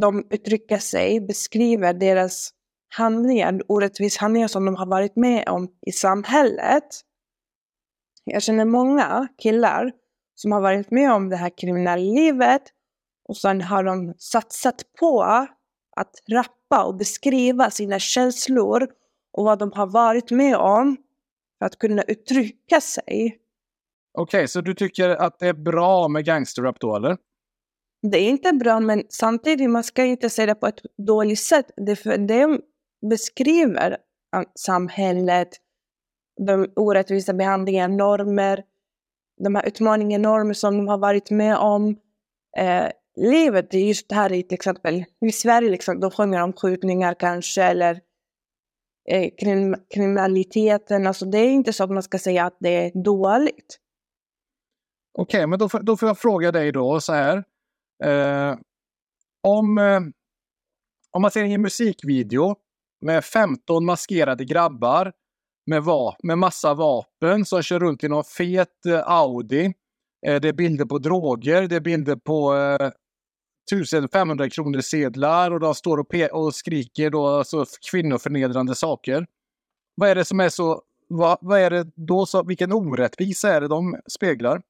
[0.00, 2.50] De uttrycker sig, beskriver deras
[2.88, 6.84] handlingar, orättvisa handlingar som de har varit med om i samhället.
[8.24, 9.92] Jag känner många killar
[10.34, 12.62] som har varit med om det här kriminella livet
[13.28, 15.22] och sen har de satsat på
[15.96, 18.88] att rappa och beskriva sina känslor
[19.32, 20.96] och vad de har varit med om
[21.58, 23.38] för att kunna uttrycka sig.
[24.18, 27.16] Okej, så du tycker att det är bra med gangsterrap då, eller?
[28.02, 31.70] Det är inte bra, men samtidigt man ska inte säga det på ett dåligt sätt.
[31.76, 32.60] Det, för det
[33.10, 33.96] beskriver
[34.54, 35.48] samhället,
[36.46, 38.64] de orättvisa behandlingar, normer,
[39.44, 41.96] de här utmaningarna, normer som de har varit med om.
[42.56, 42.86] Eh,
[43.20, 47.14] livet, det är just här i till exempel, i Sverige liksom, de sjunger om skjutningar
[47.18, 48.00] kanske, eller
[49.10, 51.06] eh, krim, kriminaliteten.
[51.06, 53.78] Alltså det är inte så att man ska säga att det är dåligt.
[55.18, 57.44] Okej, men då, får- då får jag fråga dig då så här.
[58.04, 58.56] Eh,
[59.42, 60.00] om, eh,
[61.12, 62.56] om man ser en musikvideo
[63.04, 65.12] med 15 maskerade grabbar
[65.70, 69.64] med, va- med massa vapen som kör runt i någon fet eh, Audi.
[70.26, 72.90] Eh, det är bilder på droger, det är bilder på eh,
[73.72, 79.26] 1500 kronor sedlar och de står och, pe- och skriker då alltså kvinnoförnedrande saker.
[79.94, 80.82] Vad är det som är så...
[81.08, 84.62] Vad, vad är det då så, vilken orättvisa är det de speglar?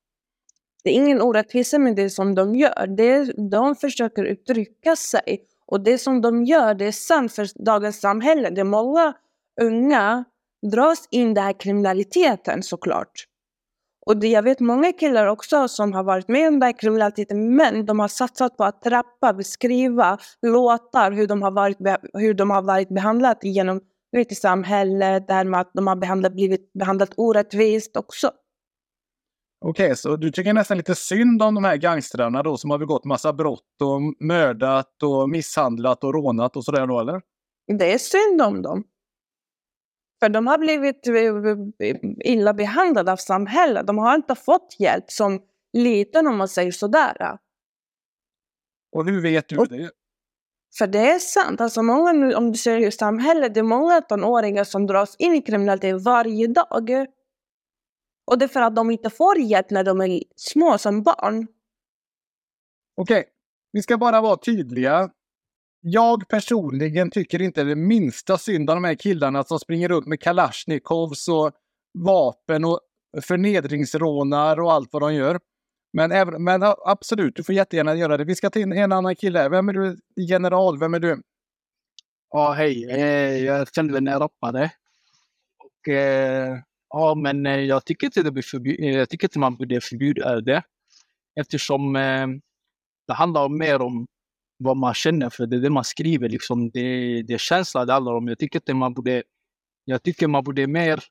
[0.85, 2.87] Det är ingen orättvisa med det som de gör.
[2.97, 5.43] Det är, de försöker uttrycka sig.
[5.67, 8.51] Och det som de gör, det är sant för dagens samhälle.
[8.51, 9.15] Det är många
[9.61, 10.25] unga
[10.73, 13.27] dras in i den här kriminaliteten såklart.
[14.07, 17.57] Och det, jag vet många killar också som har varit med om den här kriminaliteten
[17.57, 21.79] men de har satsat på att rappa, beskriva låtar hur de har varit,
[22.13, 23.81] hur de har varit behandlade genom
[24.17, 28.31] vet, i samhället, det här med att de har behandlat, blivit behandlat orättvist också.
[29.65, 33.05] Okej, så du tycker nästan lite synd om de här gangstrarna då som har begått
[33.05, 37.21] massa brott och mördat och misshandlat och rånat och sådär då eller?
[37.79, 38.85] Det är synd om dem.
[40.27, 43.87] För de har blivit eh, illa behandlade av samhället.
[43.87, 45.41] De har inte fått hjälp som
[45.73, 47.39] liten om man säger sådär.
[48.93, 49.91] Och hur vet du det?
[50.79, 51.61] För det är sant.
[51.61, 55.43] Alltså många, om du ser i samhället, det är många tonåringar som dras in i
[55.43, 57.07] kriminalitet varje dag.
[58.27, 61.47] Och det är för att de inte får hjälp när de är små som barn.
[62.97, 63.25] Okej,
[63.73, 65.11] vi ska bara vara tydliga.
[65.89, 70.21] Jag personligen tycker inte det minsta synd om de här killarna som springer runt med
[70.21, 71.53] kalasjnikovs och
[71.99, 72.81] vapen och
[73.23, 75.41] förnedringsrånar och allt vad de gör.
[75.93, 78.25] Men, även, men absolut, du får jättegärna göra det.
[78.25, 79.49] Vi ska ta in en annan kille.
[79.49, 79.99] Vem är du?
[80.29, 81.23] General, vem är du?
[82.31, 82.91] Ja, hej.
[82.91, 84.71] Eh, jag kände mig när jag rappade.
[85.65, 89.57] Och, eh, ja, men eh, jag tycker inte det blir förbjud- Jag tycker inte man
[89.57, 90.63] borde förbjuda det.
[91.41, 91.93] Eftersom
[93.09, 94.07] det handlar mer om
[94.59, 96.29] vad man känner för det är det man skriver.
[96.29, 96.71] Liksom.
[96.71, 98.29] Det, det är känsla det handlar om.
[98.29, 99.23] Jag tycker inte man borde...
[99.85, 101.05] Jag tycker man borde mer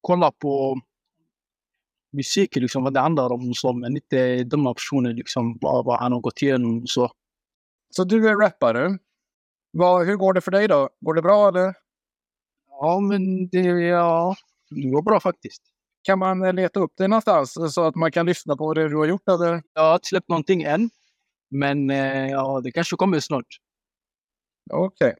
[0.00, 0.80] kolla på
[2.12, 6.12] musiken, liksom, vad det handlar om, så, men inte döma personen, liksom, vad, vad han
[6.12, 6.86] har gått igenom.
[6.86, 7.12] Så.
[7.90, 8.98] Så du är rappare.
[9.72, 10.88] Vad, hur går det för dig då?
[11.00, 11.74] Går det bra eller?
[12.68, 14.36] Ja, men det, ja,
[14.70, 15.62] det går bra faktiskt.
[16.02, 19.06] Kan man leta upp det någonstans så att man kan lyssna på det du har
[19.06, 19.28] gjort?
[19.28, 19.62] Eller?
[19.74, 20.90] Jag har inte släppt någonting än.
[21.50, 23.46] Men eh, ja, det kanske kommer snart.
[24.72, 25.14] Okej.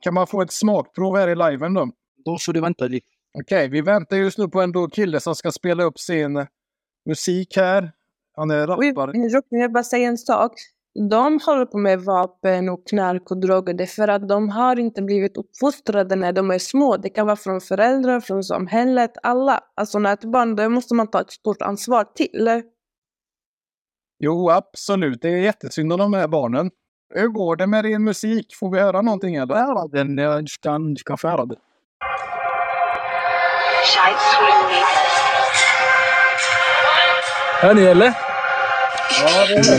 [0.00, 1.90] Kan man få ett smakprov här i liven då?
[2.24, 3.06] Då får du vänta lite.
[3.38, 6.46] Okej, vi väntar just nu på en då kille som ska spela upp sin
[7.08, 7.92] musik här.
[8.36, 9.12] Han är rappare.
[9.14, 10.52] Jag vill bara säga en sak.
[11.10, 13.86] De håller på med vapen och knark och droger.
[13.86, 16.96] För att de har inte blivit uppfostrade när de är små.
[16.96, 19.60] Det kan vara från föräldrar, från samhället, alla.
[19.74, 22.62] Alltså när ett barn, det måste man ta ett stort ansvar till.
[24.18, 25.22] Jo, absolut.
[25.22, 26.70] Det är jättesynd om de här barnen.
[27.14, 28.54] Hur går det med din musik?
[28.60, 29.54] Får vi höra någonting eller?
[29.54, 30.16] Ja, den,
[31.28, 31.56] höra det.
[37.60, 38.06] Hör ni eller?
[39.22, 39.78] Ja, det är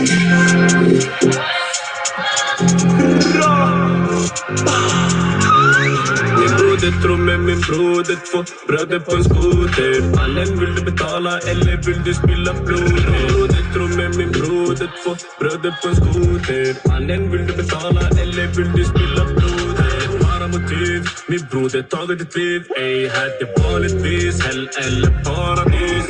[6.38, 11.38] Min broder tror med min broder två bröder på en skoter Mannen vill du betala
[11.38, 13.57] eller vill du spilla blod?
[13.98, 15.10] Med min broder två.
[15.40, 16.88] Bröder på en skoter.
[16.88, 19.76] Mannen vill du betala eller vill du spilla blod?
[20.22, 22.60] Bara motiv, min broder tagit ditt liv.
[22.76, 24.34] Ey, hade vanligtvis.
[24.46, 26.06] Hell eller paradis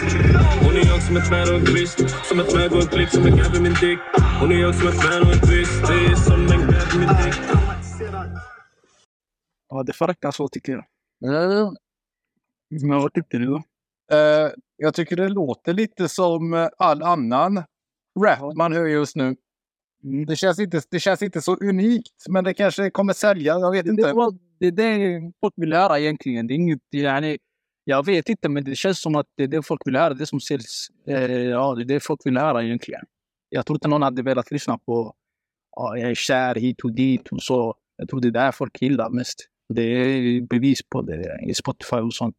[0.62, 1.98] Hon är jag som ett fan och en twist.
[2.28, 3.98] Som ett mög och en klick, som en grabb i min dick.
[4.40, 5.82] Hon är jag som ett fan och en twist.
[5.88, 7.36] Det är som en grabb i min dick.
[9.68, 10.84] Ja, det får räcka så tycker jag.
[12.70, 13.62] Men vad tyckte du då?
[14.12, 17.62] Eh, jag tycker det låter lite som eh, all annan
[18.24, 19.36] rap man hör just nu.
[20.26, 23.58] Det, känns inte, det känns inte så unikt, men det kanske kommer sälja.
[23.58, 24.12] Jag vet inte.
[24.60, 26.46] Det, det är det folk vill höra egentligen.
[26.46, 27.38] Det är inget, yani,
[27.84, 30.14] jag vet inte, men det känns som att det är det folk vill höra.
[30.14, 30.88] Det som säljs.
[31.06, 33.00] Eh, ja, det är det folk vill höra egentligen.
[33.48, 35.14] Jag tror inte någon hade velat lyssna på
[35.76, 37.74] ja, jag är kär hit och dit och så.
[37.96, 39.48] Jag tror det är det här folk gillar mest.
[39.68, 42.36] Det är bevis på det i Spotify och sånt.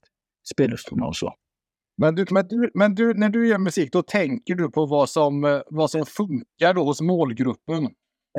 [0.54, 1.34] Spellistorna och så.
[2.00, 5.10] Men, du, men, du, men du, när du gör musik, då tänker du på vad
[5.10, 7.90] som, eh, vad som funkar då hos målgruppen.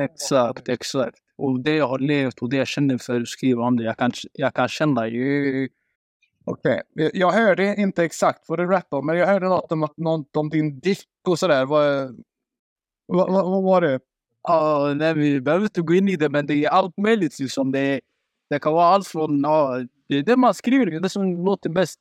[0.01, 1.17] Exakt, exakt.
[1.37, 3.83] Och det jag har levt och det jag känner för att skriva om det.
[3.83, 5.69] Jag kan, jag kan känna ju...
[6.45, 6.81] Okej,
[7.13, 10.49] jag hörde inte exakt vad du rappade om, men jag hörde något om, något om
[10.49, 11.65] din dick och sådär.
[11.65, 12.15] Vad,
[13.05, 13.99] vad, vad, vad var det?
[14.43, 17.39] Ja, nej, vi behöver inte gå in i det, men det är allt möjligt.
[17.39, 17.71] Liksom.
[17.71, 18.01] Det,
[18.49, 19.41] det kan vara allt från...
[19.41, 21.99] Ja, det är det man skriver, det är det som låter bäst.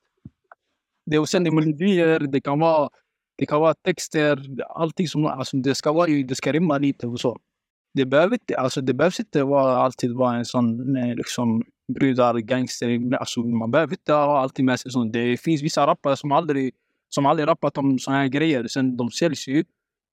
[1.07, 2.89] Det är sen det är melodier, det kan vara,
[3.39, 5.27] det kan vara texter, allting som...
[5.27, 7.39] Alltså, det ska vara det ska rimma lite och så.
[7.95, 11.63] Det, behöver inte, alltså, det behövs inte vara, alltid vara en sån eh, liksom,
[11.95, 13.15] brudar, gangster.
[13.17, 15.13] Alltså, man behöver inte ha alltid med sig sånt.
[15.13, 16.75] Det finns vissa rappare som aldrig
[17.11, 18.67] som aldrig rappat om såna här grejer.
[18.67, 19.65] Sen de säljs ju.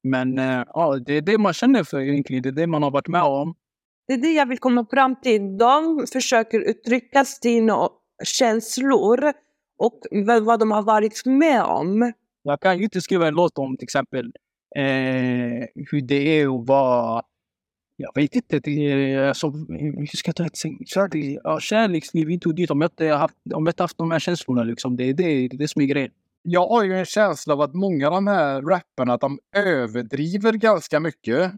[0.03, 2.43] Men eh, ja, det är det man känner för egentligen.
[2.43, 3.55] Det är det man har varit med om.
[4.07, 5.57] Det är det jag vill komma fram till.
[5.57, 7.89] De försöker uttrycka sina
[8.23, 9.33] känslor
[9.77, 12.13] och vad vad de har varit med om.
[12.43, 14.25] Jag kan ju inte skriva en låt om till exempel
[14.75, 17.23] eh, hur det är att vara
[17.99, 18.59] jag vet inte.
[18.59, 21.37] Det är, alltså, hur ska jag ta ett exempel?
[21.43, 22.71] Ja, kärleksliv hit och dit.
[22.71, 24.63] Om jag inte haft, om jag inte haft de här känslorna.
[24.63, 26.11] Liksom, det, är det, det är det som är grejen.
[26.41, 30.53] Jag har ju en känsla av att många av de här rapparna att de överdriver
[30.53, 31.51] ganska mycket.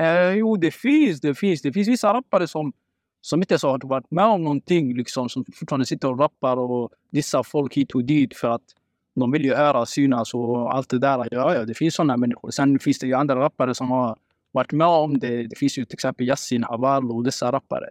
[0.00, 1.20] Eh, jo, det finns.
[1.20, 2.72] Det finns, det finns vissa rappare som,
[3.20, 4.96] som inte har varit med om någonting.
[4.96, 8.62] Liksom, som fortfarande sitter och rappar och dissar folk hit och dit för att
[9.14, 11.28] de vill ju höra, synas och allt det där.
[11.30, 12.50] Ja, ja, det finns sådana människor.
[12.50, 14.16] Sen finns det ju andra rappare som har
[14.52, 15.46] varit med om det.
[15.46, 17.88] Det finns ju till exempel Yasin, Haval och dessa rappare.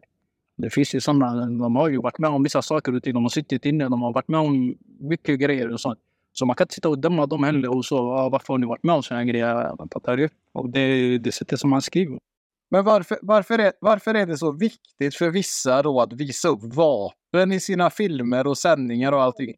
[0.58, 3.13] Det finns ju sådana, de har ju varit med om vissa saker och ting.
[3.13, 6.00] De har suttit inne, de har varit med om mycket grejer och sånt.
[6.34, 8.66] Så man kan inte sitta och döma dem heller och så, ah, varför har ni
[8.66, 9.88] varit med om sådana grejer?
[9.94, 10.30] Fattar?
[10.52, 12.20] Och det det sättet som man skriver.
[12.69, 16.63] Men varför, varför, är, varför är det så viktigt för vissa då att visa upp
[16.63, 19.56] vapen i sina filmer och sändningar och allting?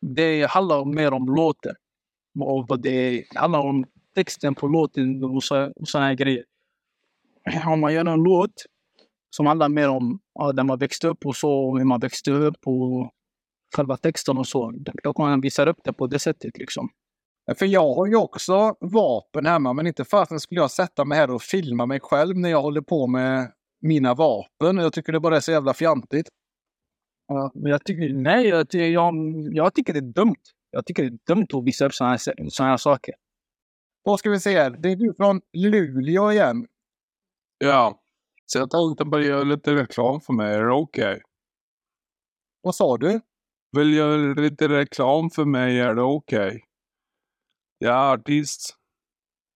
[0.00, 1.74] Det handlar mer om låten.
[2.40, 3.84] Och det handlar om
[4.14, 6.44] texten på låten och så- och sådana här grejer.
[7.66, 8.52] Om man gör en låt
[9.30, 12.56] som handlar mer om ja, där man växte upp och så, hur man växte upp
[12.66, 13.10] och
[13.76, 14.72] själva texten och så.
[15.02, 16.88] Då kan man visa upp det på det sättet liksom.
[17.58, 21.30] För jag har ju också vapen hemma, men inte fasen skulle jag sätta mig här
[21.30, 24.76] och filma mig själv när jag håller på med mina vapen.
[24.76, 26.28] Jag tycker det bara är så jävla fjantigt.
[27.28, 29.14] Ja, men jag tycker, nej, jag, jag,
[29.52, 30.42] jag tycker det är dumt.
[30.70, 33.14] Jag tycker det är dumt att visa upp sådana här, såna här saker.
[34.04, 34.70] Då ska vi se här.
[34.70, 36.66] Det är du från Luleå igen.
[37.58, 38.02] Ja.
[38.46, 40.54] Så jag tänkte bara göra lite reklam för mig.
[40.54, 41.22] Är det okej?
[42.62, 43.20] Vad sa du?
[43.76, 45.80] Vill göra lite reklam för mig?
[45.80, 46.46] Är det okej?
[46.46, 46.71] Jag
[47.88, 48.76] är artist.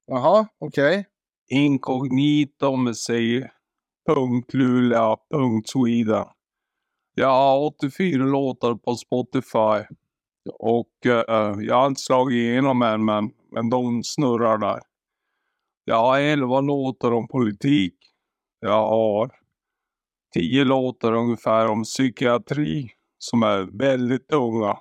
[0.06, 1.06] Jaha, okej.
[1.48, 3.50] Inkognito med sig.
[4.08, 5.16] Punkt Luleå.
[5.30, 6.24] Punkt Sweden.
[7.14, 9.94] Jag har 84 låtar på Spotify.
[10.58, 14.80] Och eh, jag har inte slagit igenom än, men, men de snurrar där.
[15.84, 17.94] Jag har 11 låtar om politik.
[18.60, 19.30] Jag har
[20.34, 24.78] 10 låtar ungefär om psykiatri som är väldigt tunga.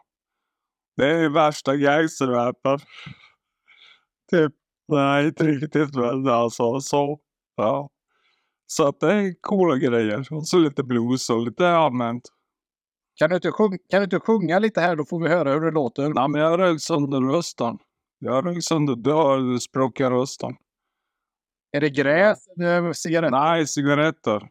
[0.98, 2.80] Det är värsta gangsterrappen.
[4.32, 4.54] Typ,
[4.88, 7.20] nej inte riktigt men alltså så.
[7.56, 7.90] Ja.
[8.68, 10.28] Så att det är coola grejer.
[10.34, 12.30] Och så lite blues och lite allmänt.
[13.16, 14.96] Kan du, inte sjunga, kan du inte sjunga lite här?
[14.96, 16.10] Då får vi höra hur det låter.
[16.10, 17.78] Nej men jag rög sönder rösten.
[18.20, 20.56] Jag rög sönder dörrspråkiga rösten.
[21.72, 23.32] Är det gräs eller cigaretter?
[23.32, 24.50] Nej, cigaretter.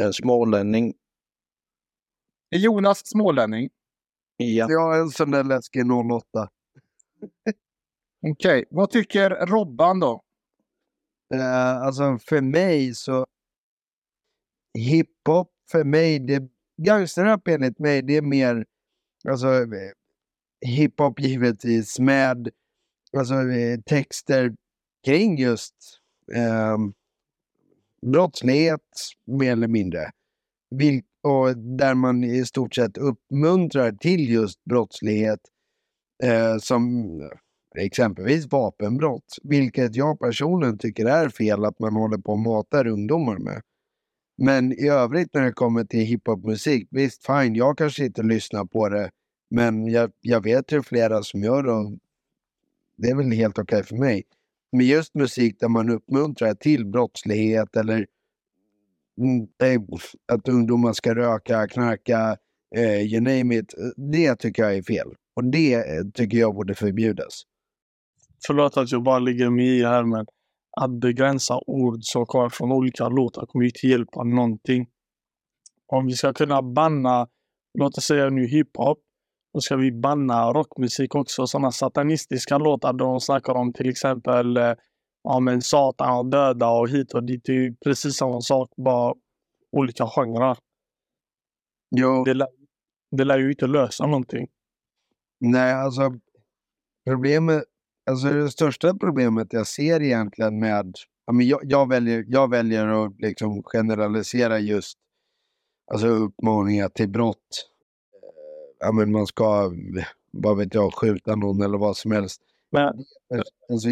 [0.00, 0.94] En smålänning.
[2.50, 3.70] Är Jonas smålänning?
[4.36, 4.66] Ja.
[4.70, 6.48] Jag är en sån där läskig 08.
[8.26, 10.22] Okej, vad tycker Robban då?
[11.34, 13.26] Eh, alltså för mig så...
[14.78, 16.48] Hiphop för mig, det,
[16.82, 18.66] gangsterrap enligt mig, det är mer...
[19.28, 19.66] Alltså
[20.66, 22.48] hiphop givetvis med
[23.16, 23.34] alltså,
[23.86, 24.54] texter
[25.04, 25.74] kring just
[26.34, 26.78] eh,
[28.02, 28.80] brottslighet
[29.24, 30.10] mer eller mindre.
[31.22, 35.40] Och där man i stort sett uppmuntrar till just brottslighet
[36.22, 37.06] eh, som
[37.76, 39.36] exempelvis vapenbrott.
[39.42, 43.62] Vilket jag personligen tycker är fel att man håller på och matar ungdomar med.
[44.38, 48.88] Men i övrigt när det kommer till hiphopmusik, visst fine, jag kanske inte lyssnar på
[48.88, 49.10] det.
[49.50, 51.98] Men jag, jag vet ju flera som gör det och
[52.96, 54.22] det är väl helt okej för mig.
[54.72, 58.04] Men just musik där man uppmuntrar till brottslighet eller eh,
[59.18, 59.80] Mm, eh,
[60.32, 62.36] att ungdomar ska röka, knarka,
[62.76, 63.74] eh, you name it.
[63.78, 65.08] Eh, det tycker jag är fel.
[65.36, 67.42] Och det eh, tycker jag borde förbjudas.
[68.46, 70.26] Förlåt att jag bara lägger mig i här men
[70.80, 74.86] att begränsa ord som kommer från olika låtar kommer inte hjälpa någonting.
[75.86, 77.28] Om vi ska kunna banna,
[77.78, 78.98] låt oss säga nu hiphop,
[79.54, 81.46] då ska vi banna rockmusik också.
[81.46, 84.72] Sådana satanistiska låtar där de snackar om till exempel eh,
[85.22, 87.44] ja, men Satan och döda och hit och dit.
[87.44, 89.14] Det är ju precis samma sak, bara
[89.72, 90.58] olika genrer.
[91.96, 92.24] Jo.
[92.24, 92.48] Det, lär,
[93.10, 94.48] det lär ju inte lösa någonting.
[95.40, 96.14] Nej, alltså
[97.08, 97.64] problemet,
[98.10, 100.94] alltså det största problemet jag ser egentligen med,
[101.26, 104.98] ja, men jag, jag, väljer, jag väljer att liksom generalisera just
[105.92, 107.70] alltså uppmaningar till brott.
[108.14, 108.50] Eh,
[108.82, 109.72] Ja, men man ska,
[110.32, 112.42] vad vet jag, skjuta någon eller vad som helst.
[112.70, 113.04] Men,
[113.72, 113.88] alltså,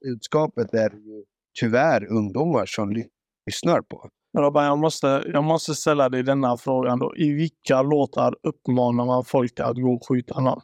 [0.00, 1.24] budskapet är ju
[1.60, 3.08] tyvärr ungdomar som ly-
[3.46, 4.10] lyssnar på.
[4.38, 7.16] Robban, jag måste, jag måste ställa dig denna frågan då.
[7.16, 10.60] I vilka låtar uppmanar man folk till att gå och skjuta någon?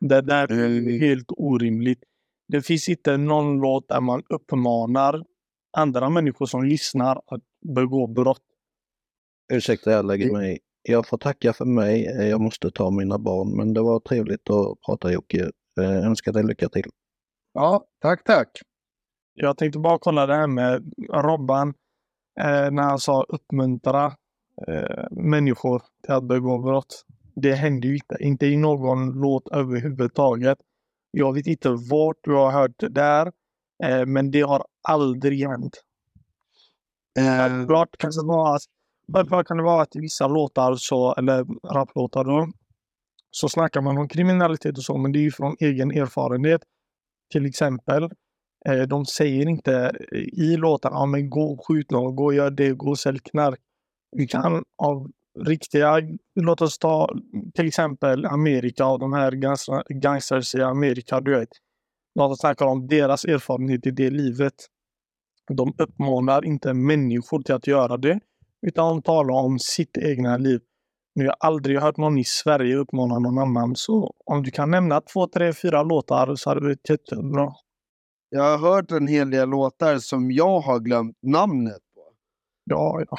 [0.00, 2.04] Det där är helt orimligt.
[2.48, 5.24] Det finns inte någon låt där man uppmanar
[5.76, 7.42] andra människor som lyssnar att
[7.74, 8.42] begå brott.
[9.52, 10.58] Ursäkta, jag lägger mig.
[10.88, 12.04] Jag får tacka för mig.
[12.30, 15.50] Jag måste ta mina barn, men det var trevligt att prata Jocke.
[15.74, 16.90] Jag önskar dig lycka till.
[17.52, 18.48] Ja, tack, tack.
[19.34, 21.74] Jag tänkte bara kolla det här med Robban.
[22.40, 24.04] Eh, när han sa uppmuntra
[24.68, 27.04] eh, människor till att begå brott.
[27.34, 28.16] Det händer ju inte.
[28.20, 30.58] Inte i någon låt överhuvudtaget.
[31.10, 33.32] Jag vet inte vart du har hört det där.
[33.84, 35.82] Eh, men det har aldrig hänt.
[37.18, 38.58] Självklart kan det vara
[39.06, 41.44] varför kan det vara att i vissa låtar, så, eller
[41.74, 42.48] raplåtar då,
[43.30, 46.60] så snackar man om kriminalitet och så, men det är ju från egen erfarenhet.
[47.32, 48.02] Till exempel,
[48.68, 49.92] eh, de säger inte
[50.32, 53.18] i låtarna, ja men gå och skjut någon, gå och gör det, gå och sälj
[53.18, 53.60] knark.
[54.16, 55.10] Utan av
[55.46, 56.00] riktiga,
[56.40, 57.10] låt oss ta
[57.54, 59.30] till exempel Amerika och de här
[60.00, 61.48] gangsters i Amerika, du vet.
[62.14, 64.54] Låt oss snacka om deras erfarenhet i det livet.
[65.52, 68.20] De uppmanar inte människor till att göra det,
[68.66, 70.60] utan de talar om sitt egna liv.
[71.14, 74.70] Nu har jag aldrig hört någon i Sverige uppmana någon annan, så om du kan
[74.70, 77.52] nämna två, tre, fyra låtar så hade det varit jättebra.
[78.28, 82.02] Jag har hört en hel del låtar som jag har glömt namnet på.
[82.64, 83.18] Ja, ja.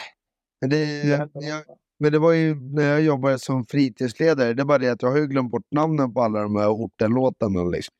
[0.61, 1.29] Men det, jag,
[1.99, 4.53] men det var ju när jag jobbade som fritidsledare.
[4.53, 6.69] Det är bara det att jag har ju glömt bort namnen på alla de här
[6.69, 7.63] ortenlåtarna.
[7.63, 7.93] Liksom.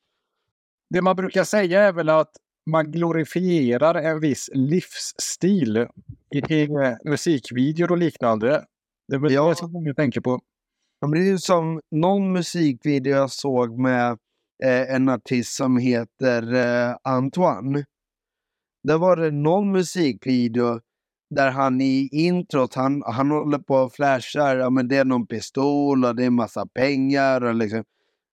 [0.90, 2.32] Det man brukar säga är väl att
[2.70, 5.88] man glorifierar en viss livsstil
[6.32, 6.68] i, i
[7.04, 8.66] musikvideor och liknande.
[9.08, 10.40] Det är väl det som många tänker på.
[11.00, 14.12] Ja, men det är som någon musikvideo jag såg med
[14.64, 17.86] eh, en artist som heter eh, Antoine.
[18.84, 20.80] Där var det någon musikvideo
[21.30, 25.28] där han i introt, han, han håller på och flashar, ja men det är någon
[25.28, 27.84] pistol och det är massa pengar och liksom.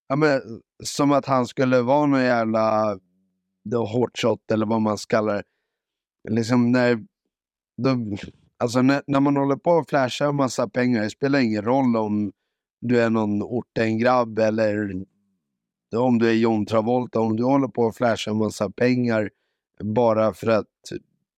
[0.08, 0.40] Ja men
[0.84, 2.98] som att han skulle vara någon jävla
[3.70, 5.42] the hotshot eller vad man ska kalla det.
[6.30, 7.04] Liksom när,
[7.76, 8.16] då,
[8.58, 12.32] alltså när, när man håller på och flashar massa pengar, det spelar ingen roll om
[12.80, 15.04] du är någon ortengrabb eller
[15.96, 19.30] om du är John Travolta, om du håller på och flashar massa pengar
[19.82, 20.66] bara för att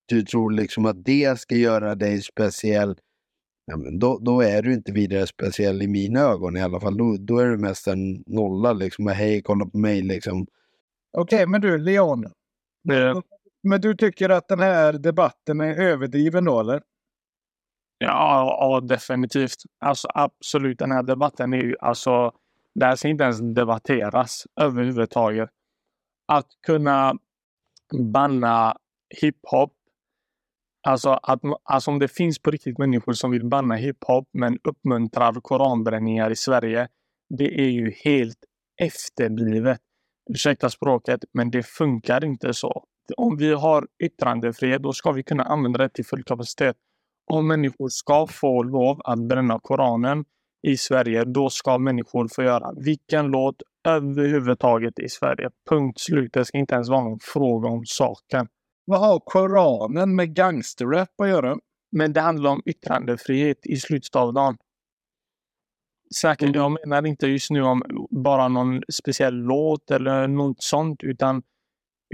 [0.06, 2.96] du tror liksom att det ska göra dig speciell,
[3.66, 6.96] ja, men då, då är du inte vidare speciell i mina ögon i alla fall.
[6.96, 9.06] Då, då är du mest en nolla liksom.
[9.06, 10.46] Hej, kolla på mig liksom.
[11.12, 12.26] Okej, men du Leon.
[13.68, 16.82] Men du tycker att den här debatten är överdriven då, eller?
[17.98, 19.56] Ja, ja, definitivt.
[19.80, 22.32] Alltså absolut, den här debatten är ju alltså,
[22.74, 25.50] det här ska inte ens debatteras överhuvudtaget.
[26.32, 27.14] Att kunna
[28.12, 28.76] banna
[29.20, 29.72] hiphop,
[30.88, 35.32] alltså, att, alltså om det finns på riktigt människor som vill banna hiphop men uppmuntrar
[35.40, 36.88] koranbränningar i Sverige,
[37.38, 38.38] det är ju helt
[38.82, 39.80] efterblivet.
[40.30, 42.84] Ursäkta språket, men det funkar inte så.
[43.16, 46.76] Om vi har yttrandefrihet, då ska vi kunna använda det till full kapacitet.
[47.32, 50.24] Om människor ska få lov att bränna Koranen
[50.66, 53.56] i Sverige, då ska människor få göra vilken låt
[53.88, 55.50] överhuvudtaget i Sverige.
[55.70, 56.32] Punkt slut.
[56.32, 58.48] Det ska inte ens vara någon fråga om saken.
[58.84, 61.56] Vad har Koranen med gangsterrap att göra?
[61.92, 64.56] Men det handlar om yttrandefrihet i slutet av dagen.
[66.20, 71.42] Säkert, jag menar inte just nu om bara någon speciell låt eller något sånt, utan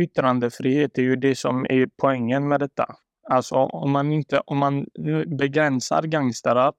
[0.00, 2.96] yttrandefrihet är ju det som är poängen med detta.
[3.30, 4.86] Alltså om man inte, om man
[5.38, 6.76] begränsar gangsterrap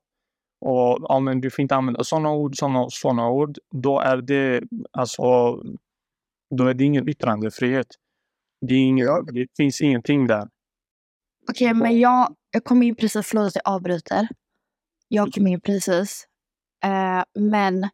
[0.66, 4.64] och ja, men du får inte använda sådana ord, sådana såna ord, då är det
[4.91, 5.24] alltså,
[6.57, 7.88] då är det ingen yttrandefrihet.
[8.68, 10.49] Det, är ingen, det finns ingenting där.
[11.49, 14.28] Okej, men jag, jag kom in precis, förlåt att jag avbryter.
[15.07, 16.28] Jag kom in precis.
[16.84, 17.89] Eh, men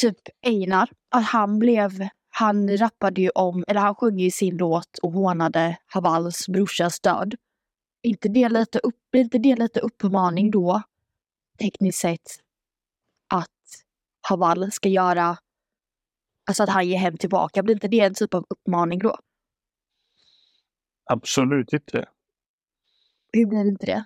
[0.00, 0.16] typ
[0.46, 5.12] Einar, att han blev, han rappade ju om, eller han sjöng i sin låt och
[5.12, 7.34] hånade Havals brorsas död.
[8.02, 10.82] inte det lite upp, inte det lite uppmaning då,
[11.58, 12.40] tekniskt sett,
[13.34, 13.48] att
[14.28, 15.36] Haval ska göra,
[16.46, 19.18] alltså att han ger hem tillbaka, blir inte det en typ av uppmaning då?
[21.04, 22.08] Absolut inte.
[23.32, 24.04] Hur blir det inte det?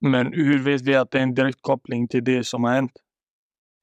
[0.00, 2.92] Men hur vet vi att det är en direkt koppling till det som har hänt?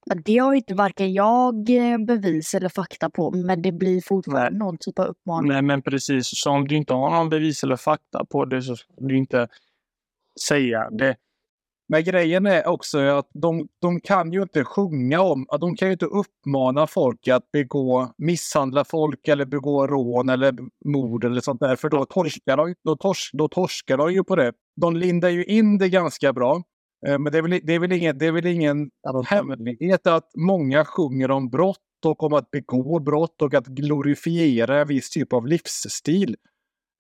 [0.06, 4.78] Det har inte varken jag eh, bevis eller fakta på, men det blir fortfarande någon
[4.78, 5.52] typ av uppmaning.
[5.52, 6.30] Nej, men precis.
[6.34, 9.48] Så om du inte har någon bevis eller fakta på det så ska du inte
[10.48, 11.16] säga det.
[11.88, 15.88] Men grejen är också att de, de kan ju inte sjunga om, att de kan
[15.88, 21.60] ju inte uppmana folk att begå, misshandla folk eller begå rån eller mord eller sånt
[21.60, 21.76] där.
[21.76, 24.54] För då torskar de, då tors, då torskar de ju på det.
[24.82, 26.64] De lindar ju in det ganska bra.
[27.08, 28.92] Eh, Men det är väl, det är väl ingen, det är väl ingen
[29.26, 34.88] hemlighet att många sjunger om brott och om att begå brott och att glorifiera en
[34.88, 36.36] viss typ av livsstil.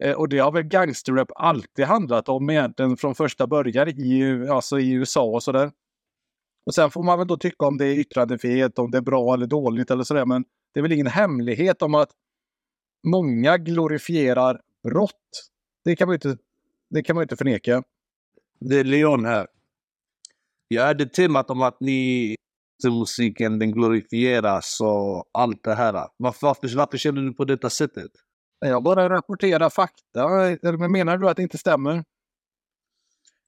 [0.03, 4.80] Eh, Och det har väl gangsterrap alltid handlat om egentligen från första början i, alltså
[4.80, 5.72] i USA och sådär.
[6.66, 9.34] Och sen får man väl då tycka om det är yttrandefrihet, om det är bra
[9.34, 10.26] eller dåligt eller sådär.
[10.26, 10.43] Men
[10.74, 12.10] det är väl ingen hemlighet om att
[13.08, 15.49] många glorifierar brott.
[15.86, 16.43] Det kan man ju inte,
[16.89, 17.84] det kan man ju inte förneka.
[18.60, 19.47] Det är Leon här.
[20.68, 22.36] Jag hade temat om att ni
[22.84, 26.07] musiken den glorifieras och allt det här.
[26.18, 28.11] Varför, varför, varför känner du på detta sättet?
[28.59, 30.28] Jag bara rapporterar fakta.
[30.89, 32.03] Menar du att det inte stämmer?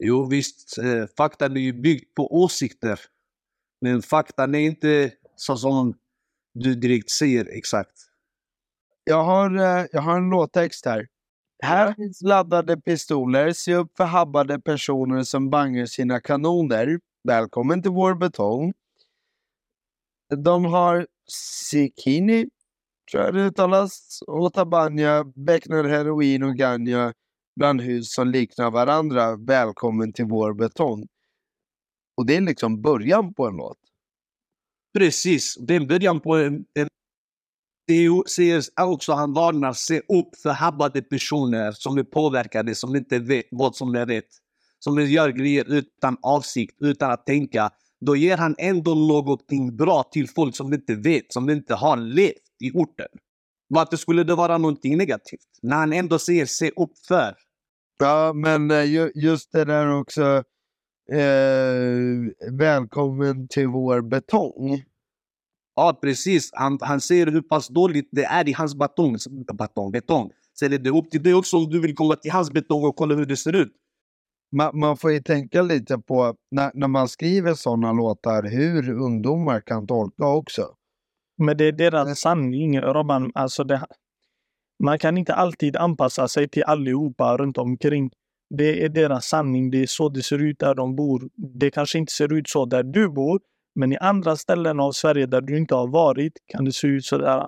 [0.04, 3.00] Jo visst, eh, faktan är ju byggd på åsikter.
[3.82, 5.94] Men faktan är inte så som
[6.54, 7.94] du direkt säger exakt.
[9.04, 11.08] Jag har, eh, jag har en låttext här.
[11.64, 17.00] Här finns laddade pistoler, se upp för habbade personer som bangar sina kanoner.
[17.24, 18.74] Välkommen till vår betong.
[20.44, 22.50] De har Sikini,
[23.12, 27.14] tror jag det uttalas, Och tabanja, becknar heroin och ganja
[27.56, 29.36] bland hus som liknar varandra.
[29.36, 31.08] Välkommen till vår betong.
[32.18, 33.78] Och det är liksom början på en låt.
[34.98, 36.66] Precis, det är början på en...
[36.74, 36.88] en
[37.88, 42.76] det är ju- säger också han varnar, se upp för habbade personer som är påverkade,
[42.76, 44.30] som inte vet vad som är rätt.
[44.80, 47.70] Som gör grejer utan avsikt, utan att tänka.
[48.06, 52.34] Då ger han ändå någonting bra till folk som inte vet, som inte har levt
[52.64, 53.08] i orten.
[53.68, 55.48] Varför skulle det vara någonting negativt?
[55.62, 57.36] När han ändå säger se upp för.
[58.00, 60.44] Ja, men eh, ju- just det där också.
[61.12, 64.84] Eh, välkommen till vår betong.
[65.76, 66.50] Ja, precis.
[66.54, 69.18] Han, han säger hur pass dåligt det är i hans batong.
[69.54, 70.32] batong betong.
[70.62, 73.16] Är det upp till dig också om du vill komma till hans betong och kolla
[73.16, 73.72] hur det ser ut.
[74.52, 79.62] Man, man får ju tänka lite på när, när man skriver sådana låtar hur ungdomar
[79.62, 80.68] kan tolka också.
[81.38, 83.32] Men det är deras sanning, Robban.
[83.36, 83.86] Alltså det,
[84.84, 88.12] man kan inte alltid anpassa sig till allihopa runt omkring.
[88.50, 89.72] Det är deras sanning.
[89.72, 91.30] Det är så det ser ut där de bor.
[91.36, 93.40] Det kanske inte ser ut så där du bor,
[93.76, 97.06] men i andra ställen av Sverige där du inte har varit kan det se ut
[97.06, 97.48] så där.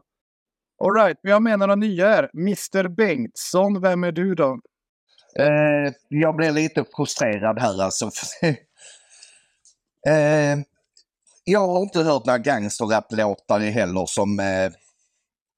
[0.84, 2.30] All right, vi har med några nya här.
[2.34, 4.60] Mr Bengtsson, vem är du då?
[5.36, 8.12] Eh, jag blir lite frustrerad här alltså.
[10.08, 10.60] eh,
[11.44, 14.72] jag har inte hört några gangsterrap-låtar heller som eh,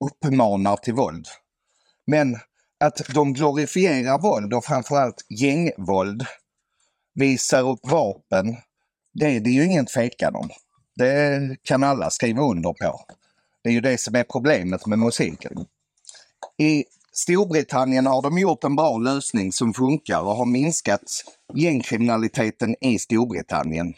[0.06, 1.28] uppmanar till våld.
[2.08, 2.38] Men
[2.80, 6.26] att de glorifierar våld och framförallt gängvåld,
[7.14, 8.56] visar upp vapen,
[9.14, 10.50] det är det ju ingen tvekan om.
[10.96, 13.06] Det kan alla skriva under på.
[13.64, 15.66] Det är ju det som är problemet med musiken.
[16.58, 23.00] I Storbritannien har de gjort en bra lösning som funkar och har minskat gängkriminaliteten i
[23.00, 23.94] Storbritannien.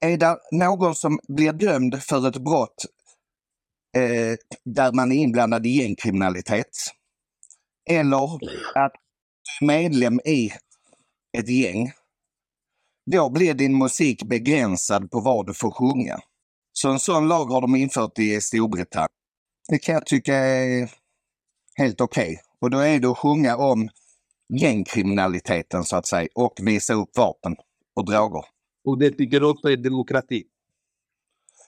[0.00, 2.84] Är det någon som blir dömd för ett brott
[3.96, 6.78] eh, där man är inblandad i gängkriminalitet
[7.90, 8.24] eller
[8.74, 8.92] att
[9.60, 10.52] du är medlem i
[11.38, 11.92] ett gäng,
[13.10, 16.20] då blir din musik begränsad på vad du får sjunga.
[16.72, 19.08] Så en sån lag har de infört i Storbritannien.
[19.68, 20.90] Det kan jag tycka är
[21.74, 22.40] helt okej.
[22.60, 23.88] Och då är det att sjunga om
[24.60, 27.56] gängkriminaliteten så att säga och visa upp vapen
[27.96, 28.44] och droger.
[28.84, 30.44] Och det tycker du också är demokrati?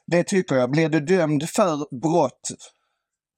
[0.07, 0.71] Det tycker jag.
[0.71, 2.51] Blir du dömd för brott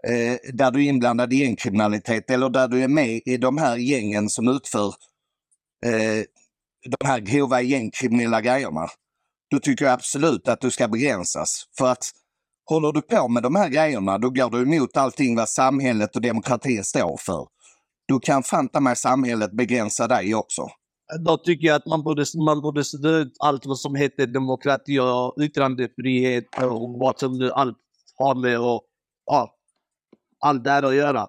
[0.08, 3.76] eh, där du är inblandad i gängkriminalitet eller där du är med i de här
[3.76, 4.86] gängen som utför
[5.86, 6.24] eh,
[6.86, 8.88] de här grova gängkriminella grejerna,
[9.50, 11.64] då tycker jag absolut att du ska begränsas.
[11.78, 12.04] För att
[12.68, 16.22] håller du på med de här grejerna, då går du emot allting vad samhället och
[16.22, 17.46] demokratin står för.
[18.08, 20.62] då kan fanta mig samhället begränsa dig också.
[21.24, 25.34] Då tycker jag att man borde, man borde ut allt vad som heter demokrati och
[25.42, 27.76] yttrandefrihet och vad som nu allt
[28.18, 28.82] har med och,
[29.26, 29.54] ja,
[30.40, 31.26] allt det här att göra.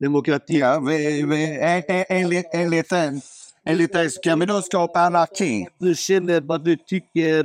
[0.00, 0.58] Demokrati.
[0.58, 3.20] Ja, vi, vi, en- en- enligt, enligt, en-
[3.66, 5.66] enligt dig så kan vi då skapa anarki.
[5.78, 7.44] Du känner vad du tycker,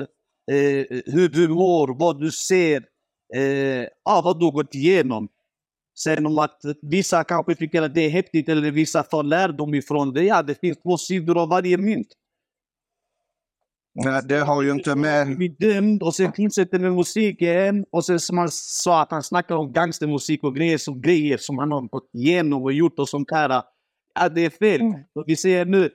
[0.52, 2.84] eh, hur du mår, vad du ser,
[3.36, 5.28] eh, ja, vad du har gått igenom.
[5.96, 10.14] Sen om att vissa kanske tycker att det är häftigt eller vissa tar lärdom ifrån
[10.14, 10.24] det.
[10.24, 12.08] Ja, det finns två sidor av varje mynt.
[13.94, 15.38] Nej, det har ju inte med...
[15.38, 17.86] blir dömd och sen fortsätter med musiken.
[17.92, 21.58] Och sen som han sa att han snackar om gangstermusik och grejer som, grejer som
[21.58, 23.64] han har gått igenom och gjort och sånt här.
[24.20, 24.82] Ja, det är fel.
[25.16, 25.90] Och vi ser nu,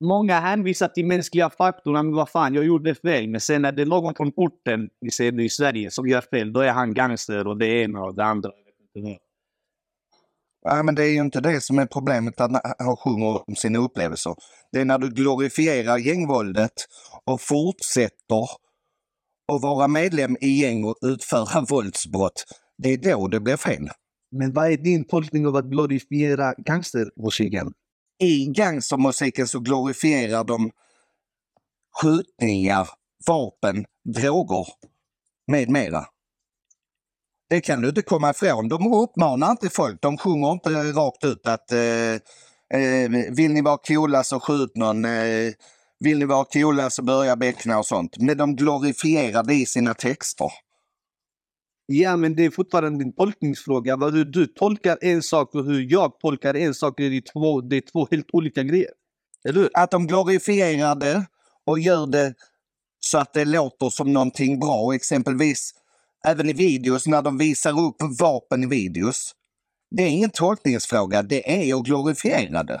[0.00, 1.94] många hänvisar till mänskliga faktorn.
[1.94, 3.28] Men vad fan, jag gjorde fel.
[3.28, 6.52] Men sen är det någon från orten, vi ser nu i Sverige, som gör fel.
[6.52, 8.50] Då är han gangster och det ena och det andra.
[10.64, 13.78] Ja, men det är ju inte det som är problemet att han sjunger om sina
[13.78, 14.34] upplevelser.
[14.72, 16.72] Det är när du glorifierar gängvåldet
[17.24, 18.42] och fortsätter
[19.52, 22.44] att vara medlem i gäng och utföra våldsbrott.
[22.78, 23.88] Det är då det blir fel.
[24.30, 27.72] Men vad är din tolkning av att glorifiera gangstermusiken?
[28.20, 30.70] I gangstermusiken så glorifierar de
[32.00, 32.88] skjutningar,
[33.26, 34.66] vapen, droger
[35.46, 36.06] med mera.
[37.50, 38.68] Det kan du inte komma ifrån.
[38.68, 40.02] De uppmanar inte folk.
[40.02, 42.14] De sjunger inte rakt ut att eh,
[42.80, 45.04] eh, vill ni vara coola så skjut någon.
[45.04, 45.52] Eh,
[46.00, 48.16] vill ni vara coola så börja beckna och sånt.
[48.18, 50.50] Men de glorifierar det i sina texter.
[51.90, 53.96] Ja, men det är fortfarande en tolkningsfråga.
[53.96, 57.60] Vad du, du tolkar en sak och hur jag tolkar en sak är det två,
[57.60, 58.90] det är två helt olika grejer.
[59.48, 59.70] Eller hur?
[59.74, 61.26] Att de glorifierar det
[61.66, 62.34] och gör det
[63.00, 64.94] så att det låter som någonting bra.
[64.94, 65.74] Exempelvis
[66.26, 69.34] även i videos när de visar upp vapen i videos.
[69.90, 72.80] Det är ingen tolkningsfråga, det är att glorifiera det.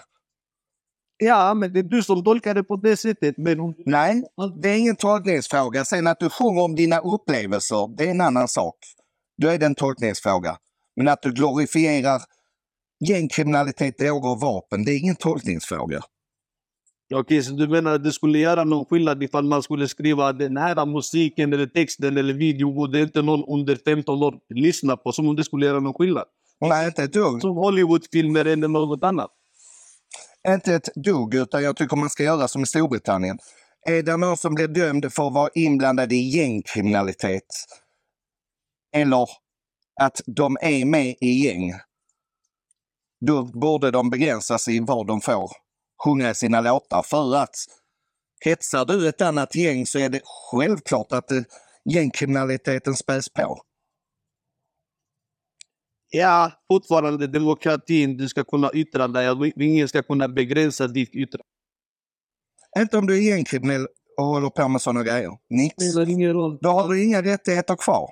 [1.18, 3.38] Ja, men det är du som tolkar det på det sättet.
[3.38, 3.74] Men om...
[3.86, 4.22] Nej,
[4.62, 5.84] det är ingen tolkningsfråga.
[5.84, 8.76] Sen att du sjunger om dina upplevelser, det är en annan sak.
[9.42, 10.56] Då är det en tolkningsfråga.
[10.96, 12.22] Men att du glorifierar
[13.08, 16.00] gängkriminalitet, droger och vapen, det är ingen tolkningsfråga.
[17.14, 20.56] Okej, så du menar att det skulle göra någon skillnad ifall man skulle skriva den
[20.56, 24.96] här musiken eller texten eller videon och det är inte någon under 15 år lyssnar
[24.96, 26.24] på, som om det skulle göra någon skillnad?
[26.60, 27.40] Nej, inte ett dugg.
[27.40, 29.30] Som Hollywoodfilmer eller något annat?
[30.48, 33.38] Inte ett dugg, utan jag tycker man ska göra som i Storbritannien.
[33.86, 37.44] Är det någon som blir dömd för att vara inblandad i gängkriminalitet
[38.94, 39.28] eller
[40.00, 41.72] att de är med i gäng,
[43.26, 45.50] då borde de begränsas i vad de får
[46.04, 47.02] sjunga i sina låtar.
[47.02, 47.56] För att
[48.44, 51.42] hetsar du ett annat gäng så är det självklart att eh,
[51.84, 53.62] gängkriminaliteten späs på.
[56.10, 58.16] Ja, fortfarande demokratin.
[58.16, 61.44] Du ska kunna yttra dig ingen ska kunna begränsa ditt yttrande.
[62.78, 63.86] Inte om du är gängkriminell
[64.18, 65.30] och håller på med sådana grejer.
[65.50, 65.74] Nix.
[65.74, 66.58] spelar ingen roll.
[66.60, 68.10] Då har du inga rättigheter kvar.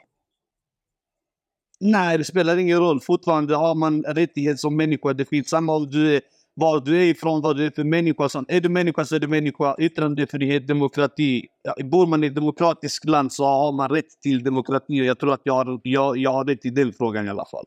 [1.81, 3.01] Nej, det spelar ingen roll.
[3.01, 5.13] Fortfarande har man rättighet som människa.
[5.13, 6.21] Det finns samma om du är
[6.55, 8.29] var du är ifrån, vad du är för människa.
[8.29, 8.51] Sånt.
[8.51, 9.77] Är du människa så är du människa.
[9.79, 11.47] Yttrandefrihet, demokrati.
[11.85, 15.03] Bor man i ett demokratiskt land så har man rätt till demokrati.
[15.03, 17.45] Och jag tror att jag har, jag, jag har rätt i den frågan i alla
[17.51, 17.65] fall.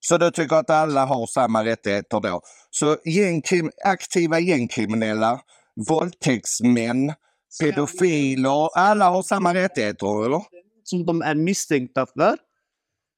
[0.00, 2.40] Så du tycker att alla har samma rättigheter då?
[2.70, 5.40] Så gängkrim aktiva gängkriminella,
[5.88, 7.12] våldtäktsmän,
[7.60, 10.42] pedofiler, alla har samma rättigheter, eller?
[10.84, 12.36] Som de är misstänkta för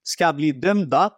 [0.02, 1.10] ska bli dömda,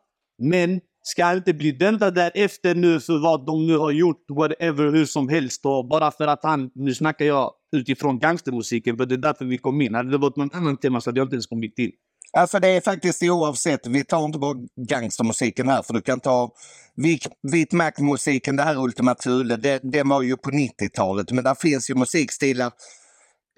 [0.43, 5.07] men ska inte bli dömda därefter nu för vad de nu har gjort, whatever, hur
[5.07, 5.67] som helst.
[5.67, 9.59] Och bara för att han, nu snackar jag utifrån gangstermusiken, för det är därför vi
[9.59, 9.95] kom in.
[9.95, 11.93] Hade det varit någon annan tema så hade jag inte ens kommit in.
[12.37, 13.87] Alltså det är faktiskt oavsett.
[13.87, 14.55] Vi tar inte bara
[14.89, 16.53] gangstermusiken här, för du kan ta
[17.53, 21.30] vit, makt-musiken, det här Ultima Thule, det, det var ju på 90-talet.
[21.30, 22.72] Men där finns ju musikstilar,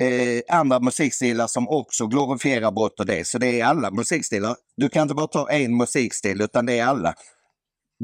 [0.03, 3.27] eh, andra musikstilar som också glorifierar brott och det.
[3.27, 4.57] Så det är alla musikstilar.
[4.77, 7.15] Du kan inte bara ta en musikstil, utan det är alla.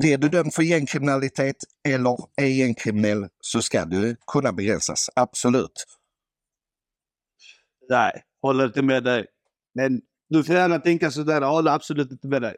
[0.01, 1.57] Blir du dömd för gängkriminalitet
[1.89, 5.85] eller är gängkriminell så ska du kunna begränsas, absolut.
[7.89, 9.27] Nej, håller inte med dig.
[9.75, 10.01] Men
[10.33, 12.57] du får gärna tänka sådär, jag håller absolut inte med dig.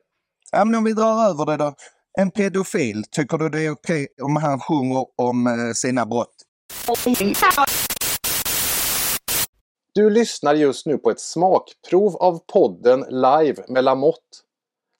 [0.52, 1.74] Ja, men om vi drar över det då.
[2.18, 6.34] En pedofil, tycker du det är okej om han sjunger om eh, sina brott?
[9.94, 14.20] Du lyssnar just nu på ett smakprov av podden Live med Lamotte.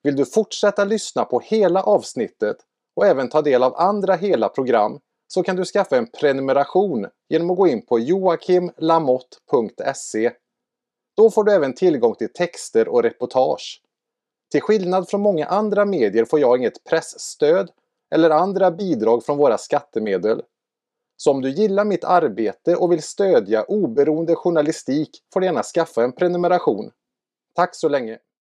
[0.03, 2.57] Vill du fortsätta lyssna på hela avsnittet
[2.95, 7.51] och även ta del av andra hela program så kan du skaffa en prenumeration genom
[7.51, 10.31] att gå in på joakimlamotte.se.
[11.17, 13.81] Då får du även tillgång till texter och reportage.
[14.51, 17.69] Till skillnad från många andra medier får jag inget pressstöd
[18.15, 20.41] eller andra bidrag från våra skattemedel.
[21.17, 26.03] Så om du gillar mitt arbete och vill stödja oberoende journalistik får du gärna skaffa
[26.03, 26.91] en prenumeration.
[27.55, 28.17] Tack så länge!